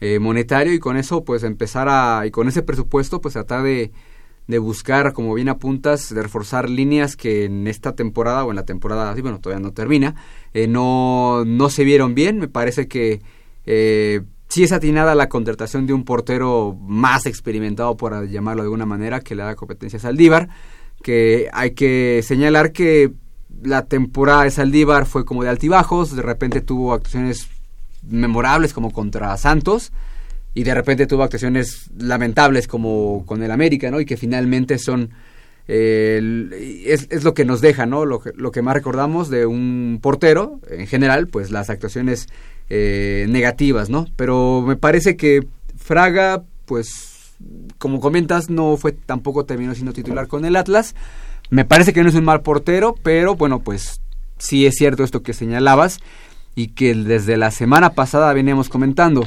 [0.00, 3.92] eh, monetario y con eso pues empezar a, y con ese presupuesto pues tratar de,
[4.46, 8.64] de buscar, como bien apuntas, de reforzar líneas que en esta temporada o en la
[8.64, 10.14] temporada, sí, bueno, todavía no termina,
[10.54, 12.38] eh, no, no se vieron bien.
[12.38, 13.20] Me parece que
[13.66, 18.86] eh, sí es atinada la contratación de un portero más experimentado, por llamarlo de alguna
[18.86, 20.48] manera, que le da competencia a Saldívar,
[21.04, 23.12] que hay que señalar que
[23.62, 27.48] la temporada de Saldívar fue como de altibajos, de repente tuvo actuaciones
[28.08, 29.92] memorables como contra Santos,
[30.54, 34.00] y de repente tuvo actuaciones lamentables como con el América, ¿no?
[34.00, 35.10] Y que finalmente son
[35.66, 38.04] es, es lo que nos deja, ¿no?
[38.04, 42.28] Lo que, lo que más recordamos de un portero, en general, pues las actuaciones
[42.70, 44.06] eh, negativas, ¿no?
[44.16, 45.46] Pero me parece que
[45.76, 47.13] Fraga, pues,
[47.78, 50.94] como comentas, no fue tampoco terminó siendo titular con el Atlas.
[51.50, 54.00] Me parece que no es un mal portero, pero bueno, pues
[54.38, 56.00] sí es cierto esto que señalabas
[56.54, 59.26] y que desde la semana pasada veníamos comentando.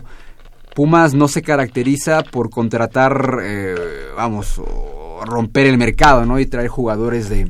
[0.75, 3.75] Pumas no se caracteriza por contratar, eh,
[4.15, 4.61] vamos,
[5.25, 6.39] romper el mercado, ¿no?
[6.39, 7.47] Y traer jugadores de,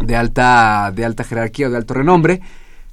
[0.00, 2.40] de alta, de alta jerarquía o de alto renombre.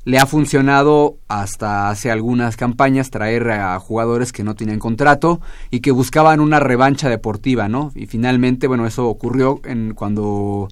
[0.06, 5.82] Le ha funcionado hasta hace algunas campañas traer a jugadores que no tenían contrato y
[5.82, 7.92] que buscaban una revancha deportiva, ¿no?
[7.96, 10.70] Y finalmente, bueno, eso ocurrió en cuando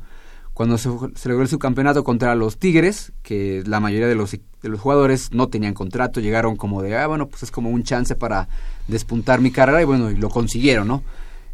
[0.57, 4.80] cuando se, logró el subcampeonato contra los Tigres, que la mayoría de los, de los
[4.80, 8.49] jugadores no tenían contrato, llegaron como de, ah, bueno, pues es como un chance para
[8.88, 11.03] despuntar mi carrera, y bueno, y lo consiguieron, ¿no?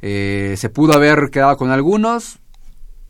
[0.02, 2.40] Eh, se pudo haber quedado con algunos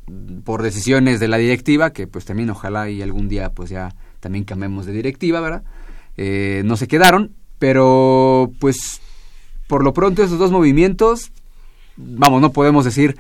[0.08, 3.94] mm, por decisiones de la directiva, que pues también ojalá y algún día pues ya
[4.24, 5.64] también cambiemos de directiva, ¿verdad?
[6.18, 9.02] Eh, no se quedaron, pero pues
[9.68, 11.32] por lo pronto esos dos movimientos,
[11.98, 13.16] vamos, no podemos decir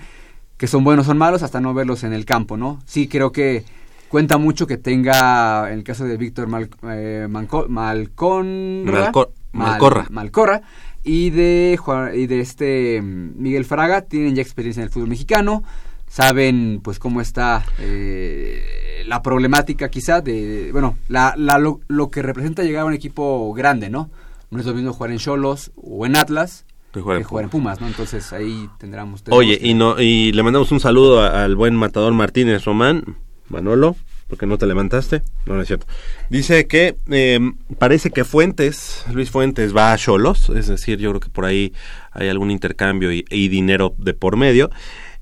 [0.57, 2.79] que son buenos o son malos hasta no verlos en el campo, ¿no?
[2.85, 3.65] Sí, creo que
[4.07, 7.27] cuenta mucho que tenga, en el caso de Víctor Mal, eh.
[7.29, 8.09] Malcor- Mal-
[9.51, 10.05] Malcorra.
[10.09, 10.61] Malcorra
[11.03, 15.09] y de, Juan- y de este mm, Miguel Fraga, tienen ya experiencia en el fútbol
[15.09, 15.63] mexicano,
[16.13, 22.21] saben pues cómo está eh, la problemática quizá de, bueno, la, la- lo, lo que
[22.21, 24.11] representa llegar a un equipo grande, ¿no?
[24.51, 27.43] No es lo mismo jugar en Cholos o en Atlas Que jugar en que jugar
[27.45, 27.87] en Pumas, ¿no?
[27.87, 29.23] Entonces ahí tendremos...
[29.31, 33.17] Oye, y no y le mandamos un saludo a- al buen matador Martínez Román,
[33.49, 33.95] Manolo,
[34.27, 35.23] porque no te levantaste.
[35.47, 35.87] No, no es cierto.
[36.29, 37.39] Dice que eh,
[37.79, 41.73] parece que Fuentes, Luis Fuentes va a Cholos, es decir, yo creo que por ahí
[42.11, 44.69] hay algún intercambio y, y dinero de por medio.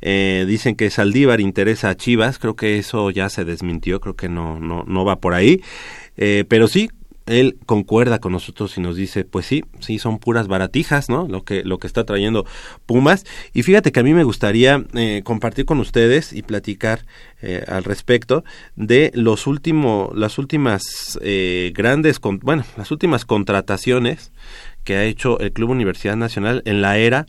[0.02, 4.30] Eh, dicen que Saldívar interesa a Chivas, creo que eso ya se desmintió, creo que
[4.30, 5.62] no, no, no va por ahí.
[6.18, 6.90] Eh, pero sí,
[7.28, 11.28] él concuerda con nosotros y nos dice, pues sí, sí son puras baratijas, ¿no?
[11.28, 12.46] Lo que lo que está trayendo
[12.88, 17.06] Pumas y fíjate que a mí me gustaría eh, compartir con ustedes y platicar
[17.44, 18.44] eh, al respecto
[18.76, 24.32] de los últimos las últimas eh, grandes con- bueno las últimas contrataciones
[24.84, 27.28] que ha hecho el Club Universidad Nacional en la era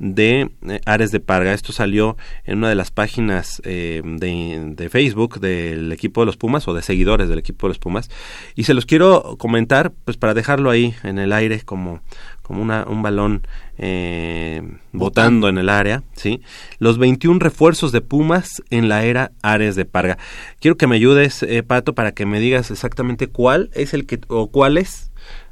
[0.00, 1.52] de eh, Ares de Parga.
[1.52, 6.66] Esto salió en una de las páginas eh, de, Facebook del equipo de los Pumas
[6.66, 8.10] o de seguidores del equipo de los Pumas.
[8.56, 12.00] Y se los quiero comentar pues para dejarlo ahí en el aire como,
[12.42, 13.42] como una, un balón
[13.78, 14.62] eh,
[14.92, 16.42] botando en el área, ¿sí?
[16.78, 20.18] Los 21 refuerzos de Pumas en la era Ares de Parga.
[20.60, 24.20] Quiero que me ayudes, eh, Pato, para que me digas exactamente cuál es el que,
[24.28, 25.09] o cuáles,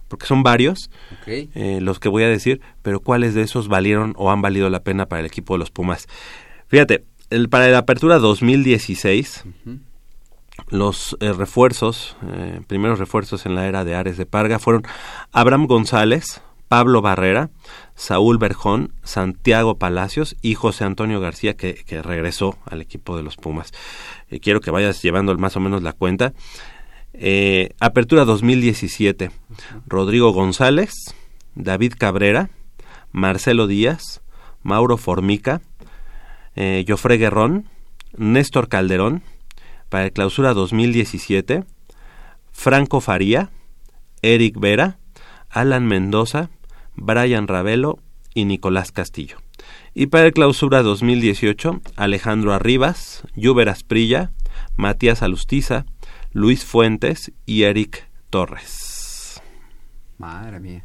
[0.08, 0.90] porque son varios
[1.26, 4.82] eh, los que voy a decir, pero cuáles de esos valieron o han valido la
[4.82, 6.08] pena para el equipo de los Pumas.
[6.66, 9.44] Fíjate, el, para la apertura 2016,
[10.70, 14.82] los eh, refuerzos, eh, primeros refuerzos en la era de Ares de Parga fueron
[15.32, 17.50] Abraham González, Pablo Barrera,
[17.94, 23.36] Saúl Berjón, Santiago Palacios y José Antonio García, que, que regresó al equipo de los
[23.36, 23.72] Pumas.
[24.42, 26.34] Quiero que vayas llevando más o menos la cuenta.
[27.20, 29.32] Eh, apertura 2017.
[29.88, 30.92] Rodrigo González,
[31.56, 32.50] David Cabrera,
[33.10, 34.22] Marcelo Díaz,
[34.62, 35.60] Mauro Formica,
[36.54, 37.68] eh, Jofre Guerrón,
[38.16, 39.22] Néstor Calderón,
[39.88, 41.64] para el clausura 2017,
[42.52, 43.50] Franco Faría,
[44.22, 44.98] Eric Vera,
[45.50, 46.50] Alan Mendoza,
[46.94, 47.98] Brian Ravelo
[48.32, 49.38] y Nicolás Castillo.
[49.92, 54.30] Y para el clausura 2018, Alejandro Arribas, Lluver Asprilla,
[54.76, 55.84] Matías Alustiza,
[56.38, 59.42] Luis Fuentes y Eric Torres.
[60.18, 60.84] Madre mía.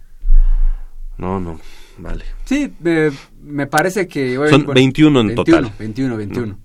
[1.20, 1.60] No, no,
[2.00, 2.26] vale.
[2.44, 3.12] Sí, eh,
[3.44, 4.34] me parece que...
[4.50, 5.72] Son 21 en total.
[5.78, 6.58] 21, 21.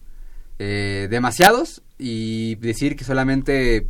[0.58, 3.86] Eh, demasiados y decir que solamente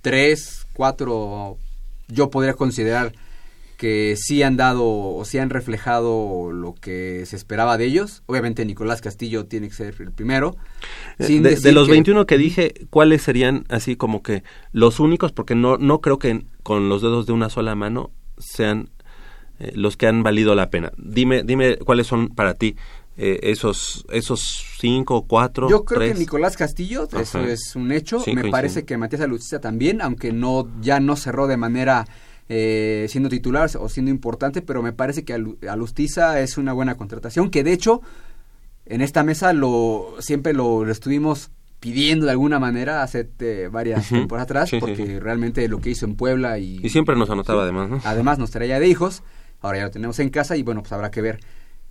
[0.00, 1.56] 3, 4
[2.08, 3.12] yo podría considerar
[3.78, 8.24] que sí han dado o sí han reflejado lo que se esperaba de ellos.
[8.26, 10.56] Obviamente Nicolás Castillo tiene que ser el primero.
[11.18, 14.42] Eh, de, de, los que, 21 que dije, ¿cuáles serían así como que
[14.72, 15.30] los únicos?
[15.30, 18.90] Porque no, no creo que con los dedos de una sola mano sean
[19.60, 20.92] eh, los que han valido la pena.
[20.98, 22.74] Dime, dime cuáles son para ti
[23.16, 25.70] eh, esos esos cinco cuatro.
[25.70, 26.14] Yo creo tres.
[26.14, 27.22] que Nicolás Castillo, Ajá.
[27.22, 28.24] eso es un hecho.
[28.34, 32.06] Me parece que Matías Alustiza también, aunque no ya no cerró de manera
[32.48, 36.96] eh, siendo titular o siendo importante, pero me parece que Alu- Alustiza es una buena
[36.96, 38.00] contratación, que de hecho
[38.86, 41.50] en esta mesa lo siempre lo, lo estuvimos
[41.80, 44.20] pidiendo de alguna manera hace eh, varias Ujú.
[44.20, 45.18] temporadas atrás, Sí, sí, porque sí.
[45.18, 48.00] realmente lo que hizo en Puebla y, Y siempre nos anotaba además, ¿no?
[48.04, 49.22] Además nos traía de hijos,
[49.60, 51.38] ahora ya lo tenemos en casa y bueno, pues habrá que ver.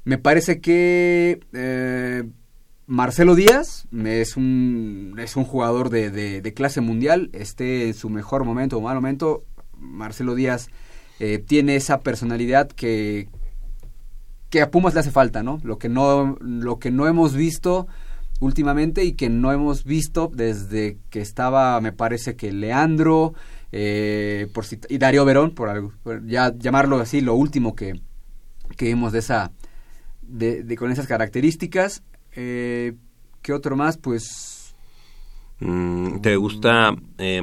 [0.04, 2.24] Me parece que eh,
[2.86, 8.10] Marcelo Díaz es un, es un jugador de, de- de clase mundial, esté en su
[8.10, 9.44] mejor momento o mal momento,
[9.80, 10.70] Marcelo Díaz
[11.20, 13.28] eh, tiene esa personalidad que,
[14.50, 15.60] que a Pumas le hace falta, ¿no?
[15.64, 17.88] Lo que no, lo que no hemos visto
[18.40, 23.34] últimamente y que no hemos visto desde que estaba, me parece que Leandro
[23.72, 25.92] eh, por y Darío Verón, por, algo,
[26.26, 28.00] ya llamarlo así, lo último que,
[28.78, 29.52] que vimos de esa,
[30.22, 32.04] de, de- con esas características.
[32.36, 32.94] Eh,
[33.42, 33.98] ¿Qué otro más?
[33.98, 34.76] Pues
[35.60, 37.42] Mm, ¿Te gusta eh,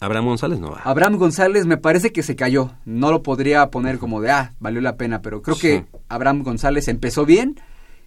[0.00, 0.60] Abraham González?
[0.60, 0.80] No va.
[0.84, 2.70] Abraham González me parece que se cayó.
[2.84, 6.86] No lo podría poner como de, ah, valió la pena, pero creo que Abraham González
[6.88, 7.60] empezó bien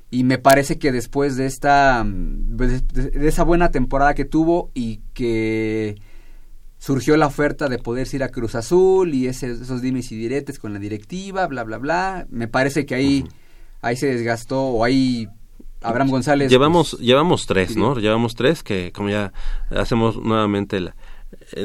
[0.10, 4.72] y me parece que después de esta, mm, de, de- esa buena temporada que tuvo
[4.74, 5.96] y que
[6.78, 10.60] surgió la oferta de poder ir a Cruz Azul y ese- esos dimes y diretes
[10.60, 13.26] con la directiva, bla, bla, bla, me parece que ahí,
[13.82, 15.28] ahí se desgastó o ahí
[15.84, 16.50] Abraham González...
[16.50, 17.76] Llevamos, pues, llevamos tres.
[17.76, 17.96] ¿no?
[17.98, 19.32] Llevamos tres que, como ya
[19.70, 20.96] hacemos nuevamente, la,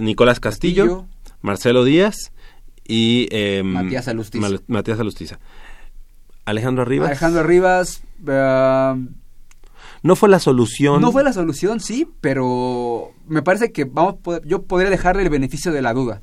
[0.01, 1.07] Nicolás Castillo, Castillo.
[1.43, 2.33] Marcelo Díaz
[2.87, 4.41] y eh, Matías Alustiza.
[4.49, 5.39] Mal- Matías Alustiza.
[6.45, 7.09] Alejandro Arribas.
[7.09, 8.03] Alejandro Rivas...
[8.27, 8.95] eh,
[10.03, 11.01] No fue la solución.
[11.01, 15.73] No fue la solución, sí, pero me parece que vamos, yo podría dejarle el beneficio
[15.73, 16.23] de la duda.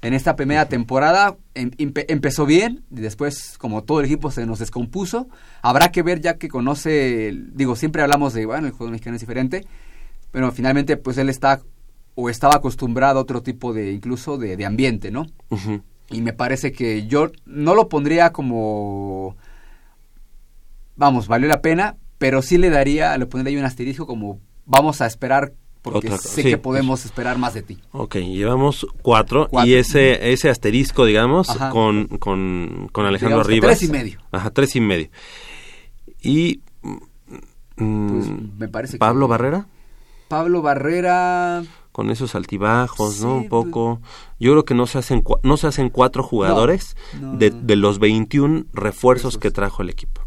[0.00, 4.46] En esta primera temporada em- empe- empezó bien, y después, como todo el equipo se
[4.46, 5.28] nos descompuso,
[5.60, 9.20] habrá que ver ya que conoce, digo, siempre hablamos de, bueno, el juego mexicano es
[9.20, 9.66] diferente,
[10.30, 11.60] pero finalmente, pues él está
[12.20, 15.26] o estaba acostumbrado a otro tipo de, incluso de, de ambiente, ¿no?
[16.10, 19.36] Y me parece que yo no lo pondría como,
[20.96, 25.00] vamos, valió la pena, pero sí le daría, le pondría ahí un asterisco como, vamos
[25.00, 27.78] a esperar, porque Otra- sé sí, que podemos esperar más de ti.
[27.92, 29.70] Ok, llevamos cuatro, Cuatro.
[29.70, 31.70] y ese ese asterisco, digamos, Ajá.
[31.70, 33.78] con, con, con Alejandro Digamos Rivas.
[33.78, 34.20] tres y medio.
[34.32, 35.08] Ajá, tres y medio.
[36.20, 36.62] Y...
[36.82, 38.26] mm, Pues,
[38.58, 39.66] me parece que- Pablo Barrera,
[40.26, 41.62] Pablo Barrera,
[41.98, 43.40] con esos altibajos, ¿no?
[43.40, 44.00] Sí, Un poco.
[44.38, 47.60] Yo creo que no se hacen, no se hacen cuatro jugadores no, de, no.
[47.60, 50.20] de los 21 refuerzos que trajo el equipo.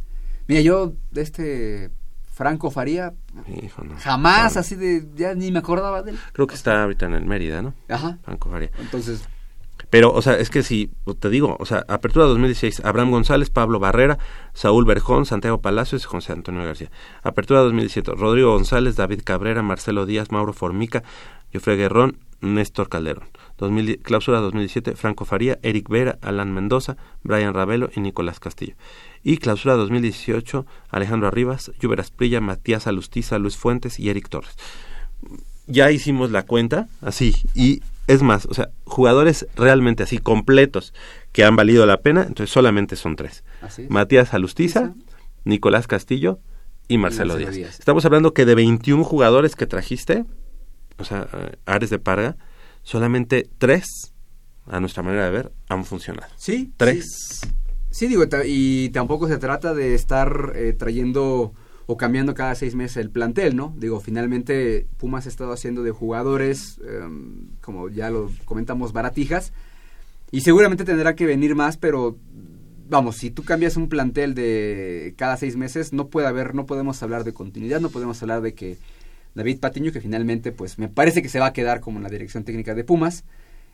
[0.50, 1.92] mira, yo, de este
[2.30, 3.14] Franco Faría,
[3.64, 6.20] Hijo, jamás así de, ya ni me acordaba de él.
[6.34, 7.74] Creo que está ahorita en el Mérida, ¿no?
[7.88, 8.20] Ajá.
[8.22, 8.72] Franco Faría.
[8.78, 9.24] Entonces,
[9.92, 10.90] Pero, o sea, es que si
[11.20, 14.18] te digo, o sea, apertura 2016, Abraham González, Pablo Barrera,
[14.54, 16.90] Saúl Berjón, Santiago Palacios y José Antonio García.
[17.24, 21.04] Apertura 2017, Rodrigo González, David Cabrera, Marcelo Díaz, Mauro Formica,
[21.54, 23.28] Jofre Guerrón, Néstor Calderón.
[23.58, 28.76] 2000 clausura 2017, Franco Faría, Eric Vera, Alan Mendoza, Brian Ravelo y Nicolás Castillo.
[29.24, 34.56] Y clausura 2018, Alejandro Arribas, Lluver Asprilla, Matías Alustiza, Luis Fuentes y Eric Torres.
[35.68, 37.82] Ya hicimos la cuenta, así, y
[38.12, 40.94] es más, o sea, jugadores realmente así completos
[41.32, 43.44] que han valido la pena, entonces solamente son tres.
[43.88, 44.94] Matías Alustiza,
[45.46, 46.40] Nicolás Castillo
[46.88, 47.56] y Marcelo, Marcelo Díaz.
[47.56, 47.80] Díaz.
[47.80, 50.26] Estamos hablando que de 21 jugadores que trajiste,
[50.98, 52.36] o sea, eh, Ares de Parga,
[52.84, 54.14] solamente tres,
[54.66, 56.32] a nuestra manera de ver, han funcionado.
[56.36, 56.74] Sí.
[56.76, 57.42] Tres.
[57.92, 61.54] Sí, digo, y tampoco se trata de estar eh, trayendo
[61.92, 63.76] o cambiando cada seis meses el plantel, ¿no?
[63.78, 69.52] Digo, finalmente Pumas ha estado haciendo de jugadores, em, como ya lo comentamos, baratijas,
[70.32, 72.18] y seguramente tendrá que venir más, pero
[72.88, 77.04] vamos, si tú cambias un plantel de cada seis meses, no puede haber, no podemos
[77.04, 78.78] hablar de continuidad, no podemos hablar de que
[79.36, 82.10] David Patiño, que finalmente, pues me parece que se va a quedar como en la
[82.10, 83.26] dirección técnica de Pumas,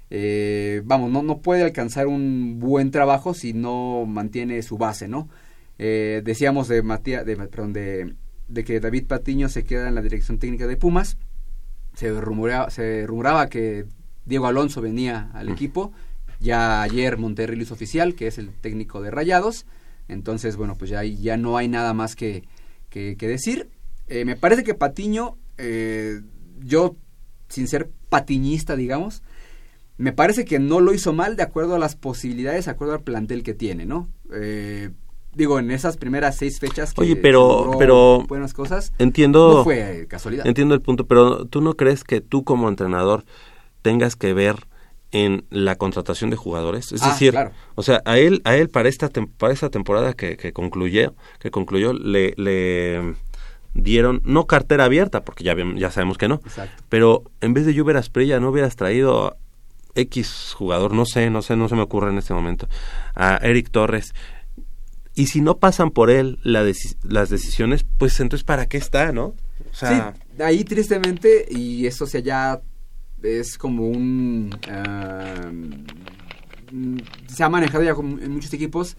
[0.09, 5.29] eh, vamos, no, no puede alcanzar un buen trabajo si no mantiene su base, ¿no?
[5.79, 8.15] Eh, decíamos de Matías, de, perdón, de,
[8.47, 11.17] de que David Patiño se queda en la dirección técnica de Pumas.
[11.93, 13.85] Se rumoreaba, se rumoraba que
[14.25, 15.91] Diego Alonso venía al equipo.
[16.39, 19.65] Ya ayer Monterrey hizo oficial, que es el técnico de Rayados.
[20.07, 22.43] Entonces, bueno, pues ya, ya no hay nada más que,
[22.89, 23.69] que, que decir.
[24.07, 26.21] Eh, me parece que Patiño, eh,
[26.59, 26.95] yo,
[27.49, 29.23] sin ser patiñista, digamos,
[29.97, 33.03] me parece que no lo hizo mal de acuerdo a las posibilidades, de acuerdo al
[33.03, 34.07] plantel que tiene, ¿no?
[34.31, 34.91] Eh,
[35.33, 40.05] digo, en esas primeras seis fechas que Oye, pero, pero buenas cosas, entiendo, no fue
[40.09, 40.47] casualidad.
[40.47, 43.23] Entiendo el punto, pero ¿tú no crees que tú como entrenador
[43.81, 44.65] tengas que ver
[45.11, 46.91] en la contratación de jugadores?
[46.91, 47.51] Es Ah, decir, claro.
[47.75, 51.13] o sea, a él, a él para esta tem- para esta temporada que, que concluyó,
[51.39, 53.13] que concluyó, le, le
[53.73, 56.83] dieron no cartera abierta, porque ya ya sabemos que no, Exacto.
[56.89, 59.35] pero en vez de Juber Asprilla no hubieras traído a
[59.95, 62.67] X jugador, no sé, no sé, no se me ocurre en este momento,
[63.15, 64.13] a Eric Torres.
[65.17, 66.63] Y si no pasan por él la
[67.03, 69.35] las decisiones, pues entonces ¿para qué está, no?
[69.71, 72.61] O sea, sí, ahí tristemente, y eso sea ya
[73.23, 74.49] es como un...
[76.71, 76.97] mm,
[77.33, 78.95] se ha manejado ya con- en muchos equipos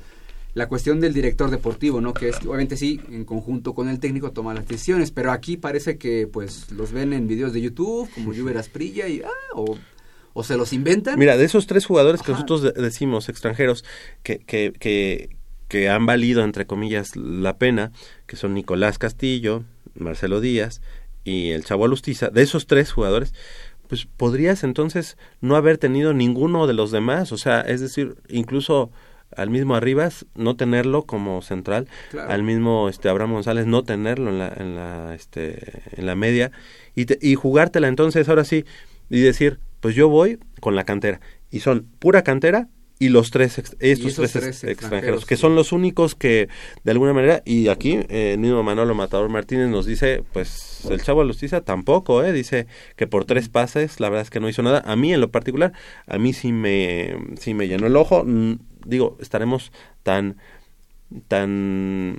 [0.55, 2.12] la cuestión del director deportivo, ¿no?
[2.15, 5.99] Que es, obviamente sí, en conjunto con el técnico toma las decisiones, pero aquí parece
[5.99, 9.78] que pues los ven en videos de YouTube, como Juber Asprilla, y, ah, o,
[10.32, 11.16] o se los inventan.
[11.19, 13.85] Mira, de esos tres jugadores que nosotros de- decimos extranjeros
[14.24, 15.36] que, que, que,
[15.69, 17.93] que han valido, entre comillas, la pena,
[18.27, 19.65] que son Nicolás Castillo,
[19.95, 20.81] Marcelo Díaz
[21.24, 23.35] y el Chavo Alustiza, de esos tres jugadores,
[23.89, 28.90] pues podrías entonces no haber tenido ninguno de los demás, o sea, es decir, incluso
[29.36, 32.31] al mismo Arribas no tenerlo como central, Claro.
[32.32, 36.51] al mismo este Abraham González no tenerlo en la en la este en la media
[36.95, 38.65] y te- y jugártela entonces ahora sí
[39.11, 41.20] y decir, pues yo voy con la cantera
[41.51, 42.69] y son pura cantera
[43.01, 46.49] y los tres estos tres, ex- tres extranjeros, extranjeros, que son los únicos que
[46.83, 51.01] de alguna manera y aquí eh, el mismo Manolo Matador Martínez nos dice pues el
[51.03, 52.66] chavo Alustiza tampoco eh dice
[52.97, 55.31] que por tres pases la verdad es que no hizo nada a mí en lo
[55.31, 55.73] particular
[56.09, 58.55] a mí sí me sí me llenó el ojo Mm,
[58.85, 59.70] digo estaremos
[60.03, 60.37] tan
[61.29, 62.19] tan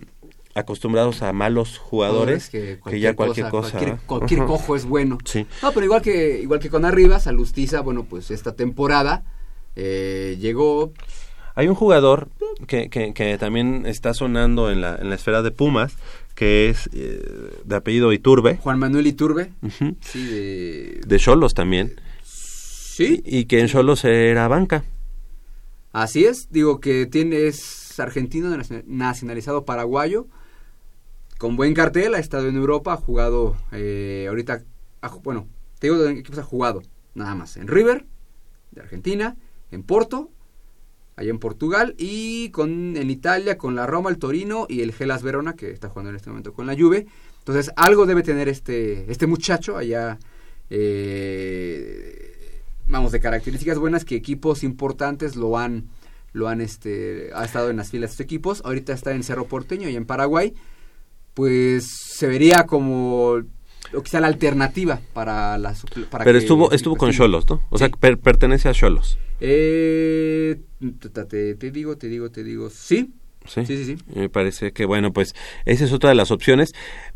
[0.56, 4.48] acostumbrados a malos jugadores que, ya cualquier cosa, cualquier, Ajá.
[4.48, 5.18] cojo es bueno.
[5.24, 5.46] Sí.
[5.62, 9.24] No, pero igual que igual que con Arribas, Alustiza, bueno, pues esta temporada
[9.82, 10.92] eh, llegó.
[11.56, 12.30] Hay un jugador
[12.68, 15.94] que, que, que también está sonando en la, en la esfera de Pumas,
[16.36, 17.22] que es eh,
[17.66, 19.52] de apellido Iturbe, Juan Manuel Iturbe,
[20.02, 21.02] sí, de...
[21.06, 24.84] de Cholos también, Sí, y que en Cholos era banca.
[25.92, 30.28] así es, digo que tiene, es argentino, nacion- nacionalizado paraguayo,
[31.38, 34.64] con buen cartel, ha estado en Europa, ha jugado, eh, ahorita,
[35.02, 35.48] ha bueno,
[35.80, 36.82] te digo de qué equipos ha jugado,
[37.16, 38.06] nada más, en River,
[38.72, 39.36] de Argentina,
[39.72, 40.30] en Porto,
[41.16, 45.24] allá en Portugal, y con en Italia, con la Roma, el Torino y el Gelas
[45.24, 47.08] Verona, que está jugando en este momento con la Juve.
[47.40, 50.20] Entonces, algo debe tener este, este muchacho allá,
[50.70, 55.90] eh, vamos, de características buenas que equipos importantes lo han,
[56.32, 58.62] lo han, este, ha estado en las filas de estos equipos.
[58.64, 60.54] Ahorita está en Cerro Porteño y en Paraguay.
[61.34, 63.42] Pues se vería como
[63.94, 65.74] o quizá la alternativa para la
[66.10, 67.12] para Pero que- estuvo estuvo con.
[67.12, 67.62] Cholos, ¿no?
[67.70, 69.18] O sea, per- pertenece a Cholos.
[69.40, 70.60] Eh,
[71.58, 73.14] te digo, te digo, te digo, sí.
[73.46, 73.66] ¿sí?
[73.66, 73.98] Sí, sí, sí.
[74.14, 75.34] Me parece que, bueno, pues
[75.66, 76.72] esa es otra de las opciones,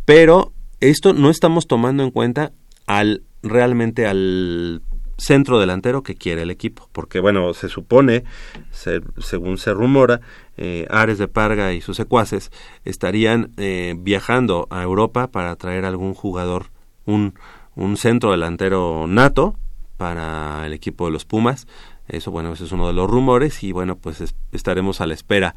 [0.06, 2.52] pero esto no estamos tomando en cuenta
[2.88, 4.82] al realmente al
[5.18, 8.24] centro delantero que quiere el equipo, porque bueno, se supone,
[8.72, 10.22] se- según se rumora,
[10.58, 12.52] eh, Ares de Parga y sus secuaces
[12.86, 16.68] estarían eh, viajando a Europa para traer algún jugador,
[17.06, 17.34] un,
[17.76, 19.56] un centro delantero nato
[19.98, 21.68] para el equipo de los Pumas.
[22.10, 25.14] Eso, bueno, ese es uno de los rumores y bueno, pues es- estaremos a la
[25.14, 25.56] espera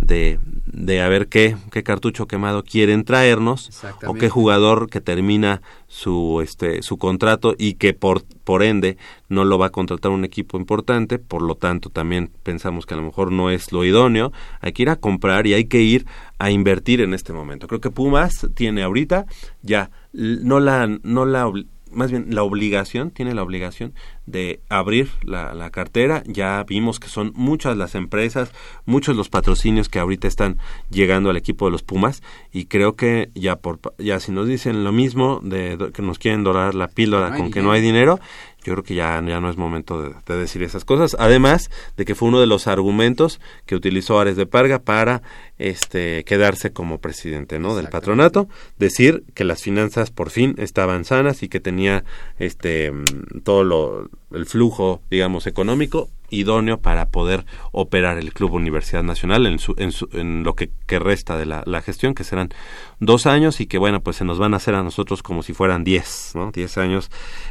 [0.00, 3.70] de, de a ver qué, qué cartucho quemado quieren traernos
[4.06, 8.96] o qué jugador que termina su este su contrato y que por por ende
[9.28, 12.96] no lo va a contratar un equipo importante, por lo tanto también pensamos que a
[12.96, 16.06] lo mejor no es lo idóneo, hay que ir a comprar y hay que ir
[16.38, 17.68] a invertir en este momento.
[17.68, 19.26] Creo que Pumas tiene ahorita
[19.62, 21.50] ya no la no la
[21.92, 23.94] más bien la obligación, tiene la obligación
[24.26, 26.22] de abrir la, la cartera.
[26.26, 28.52] Ya vimos que son muchas las empresas,
[28.86, 30.58] muchos los patrocinios que ahorita están
[30.90, 32.22] llegando al equipo de los Pumas
[32.52, 36.44] y creo que ya por ya si nos dicen lo mismo de que nos quieren
[36.44, 38.20] dorar la píldora No con que no hay dinero,
[38.62, 41.16] yo creo que ya, ya no es momento de, de decir esas cosas.
[41.18, 45.22] Además de que fue uno de los argumentos que utilizó Ares de Parga para
[45.58, 47.76] este quedarse como presidente ¿no?
[47.76, 52.04] del patronato, decir que las finanzas por fin estaban sanas y que tenía
[52.38, 52.92] este
[53.44, 59.58] todo lo, el flujo, digamos, económico idóneo para poder operar el Club Universidad Nacional en,
[59.58, 60.70] su, en, su- en lo que,
[61.00, 62.50] resta de la, la gestión, que serán
[63.00, 65.52] dos años y que, bueno, pues se nos van a hacer a nosotros como si
[65.54, 66.52] fueran diez, ¿no?
[66.52, 67.10] Diez años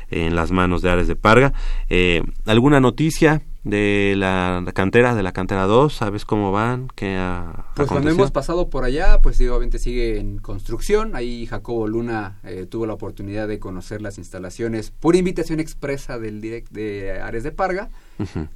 [0.10, 1.52] en las manos de Ares de Parga.
[1.90, 5.94] Eh, ¿Alguna noticia de la cantera, de la cantera 2?
[5.94, 6.88] ¿Sabes cómo van?
[6.96, 11.16] ¿Qué ha Pues cuando hemos pasado por allá, pues obviamente sigue en construcción.
[11.16, 16.42] Ahí Jacobo Luna eh, tuvo la oportunidad de conocer las instalaciones por invitación expresa del
[16.42, 17.90] direct de Ares de Parga,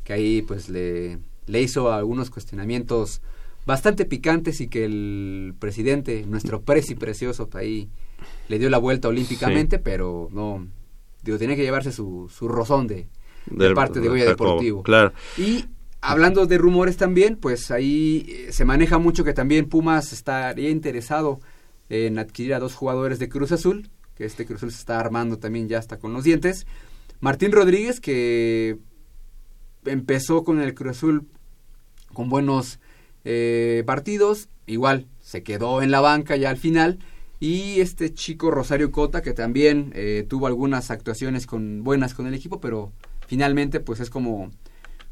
[0.04, 3.22] que ahí pues le, le hizo algunos cuestionamientos
[3.66, 7.90] bastante picantes y que el presidente, nuestro presi precioso, ahí
[8.48, 10.68] le dio la vuelta olímpicamente, pero no,
[11.24, 13.08] digo, tenía que llevarse su, su rozón de,
[13.48, 14.84] de parte de Goya Deportivo.
[14.84, 15.14] Claro.
[15.38, 15.66] Y
[16.02, 21.40] hablando de rumores también, pues ahí eh, se maneja mucho que también Pumas estaría interesado
[21.90, 25.38] en adquirir a dos jugadores de Cruz Azul, que este Cruz Azul se está armando
[25.38, 26.66] también ya hasta con los dientes.
[27.20, 28.78] Martín Rodríguez, que
[29.86, 31.28] empezó con el Cruz Azul
[32.14, 32.80] con buenos
[33.26, 37.00] eh, partidos, igual se quedó en la banca ya al final.
[37.40, 42.34] Y este chico Rosario Cota, que también eh, tuvo algunas actuaciones con buenas con el
[42.34, 42.94] equipo, pero
[43.28, 44.52] finalmente pues es como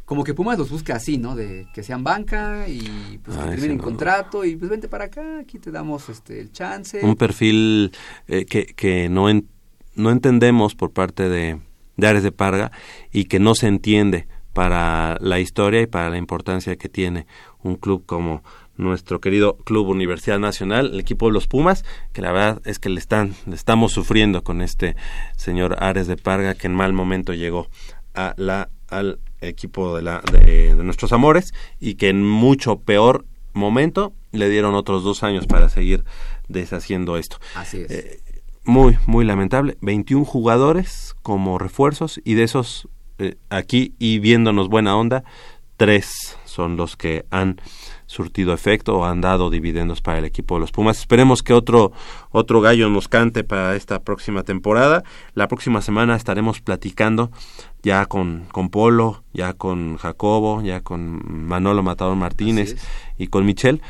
[0.06, 1.36] como que Pumas los busca así, ¿no?
[1.36, 3.84] De que sean banca y pues que terminen no.
[3.84, 7.00] contrato y pues vente para acá, aquí te damos este el chance.
[7.02, 7.94] un perfil
[8.28, 9.48] eh, que, que no, en-
[9.96, 11.60] no entendemos por parte de,
[11.96, 12.74] de Ares de Parga
[13.14, 17.26] y que no se entiende para la historia y para la importancia que tiene
[17.64, 18.44] un club como
[18.76, 22.90] nuestro querido Club Universidad Nacional, el equipo de los Pumas, que la verdad es que
[22.90, 24.98] le están le estamos sufriendo con este
[25.38, 27.68] señor Ares de Parga que en mal momento llegó
[28.14, 33.26] a la al equipo de la de, de nuestros amores y que en mucho peor
[33.54, 36.04] momento le dieron otros dos años para seguir
[36.48, 37.38] deshaciendo esto.
[37.56, 37.92] Así es.
[37.92, 38.22] Eh,
[38.64, 39.78] muy, muy lamentable.
[39.82, 42.88] 21 jugadores como refuerzos y de esos
[43.20, 45.24] eh, aquí y viéndonos buena onda,
[45.78, 47.60] tres son los que han
[48.06, 51.00] surtido efecto o han dado dividendos para el equipo de los Pumas.
[51.00, 51.92] Esperemos que otro
[52.30, 55.04] otro gallo nos cante para esta próxima temporada.
[55.34, 57.32] La próxima semana estaremos platicando
[57.84, 62.76] ya con, con Polo, ya con Jacobo, ya con Manolo Matador Martínez
[63.18, 63.82] y con Michelle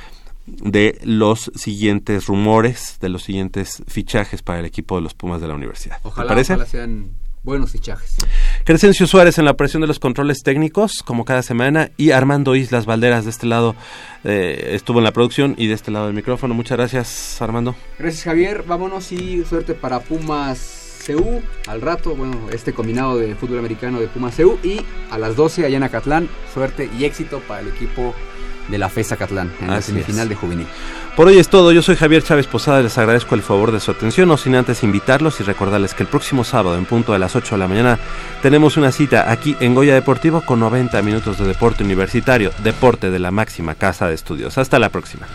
[0.47, 5.47] de los siguientes rumores, de los siguientes fichajes para el equipo de los Pumas de
[5.47, 6.01] la universidad.
[6.01, 6.53] ¿Te Ojalá, parece?
[6.53, 7.11] ojalá sean
[7.43, 8.17] buenos fichajes.
[8.65, 12.85] Crescencio Suárez en la presión de los controles técnicos, como cada semana, y Armando Islas
[12.85, 13.75] Valderas de este lado
[14.23, 16.53] eh, estuvo en la producción y de este lado del micrófono.
[16.53, 17.75] Muchas gracias, Armando.
[17.97, 23.59] Gracias Javier, vámonos y suerte para Pumas CU al rato, bueno, este combinado de fútbol
[23.59, 27.61] americano de Pumas CU y a las 12 allá en Acatlán, suerte y éxito para
[27.61, 28.13] el equipo
[28.67, 30.29] de la FES Acatlán en la semifinal es.
[30.29, 30.67] de juvenil.
[31.15, 33.91] Por hoy es todo, yo soy Javier Chávez Posada les agradezco el favor de su
[33.91, 37.35] atención, no sin antes invitarlos y recordarles que el próximo sábado en punto de las
[37.35, 37.99] 8 de la mañana
[38.41, 43.19] tenemos una cita aquí en Goya Deportivo con 90 minutos de deporte universitario, deporte de
[43.19, 44.57] la máxima casa de estudios.
[44.57, 45.27] Hasta la próxima.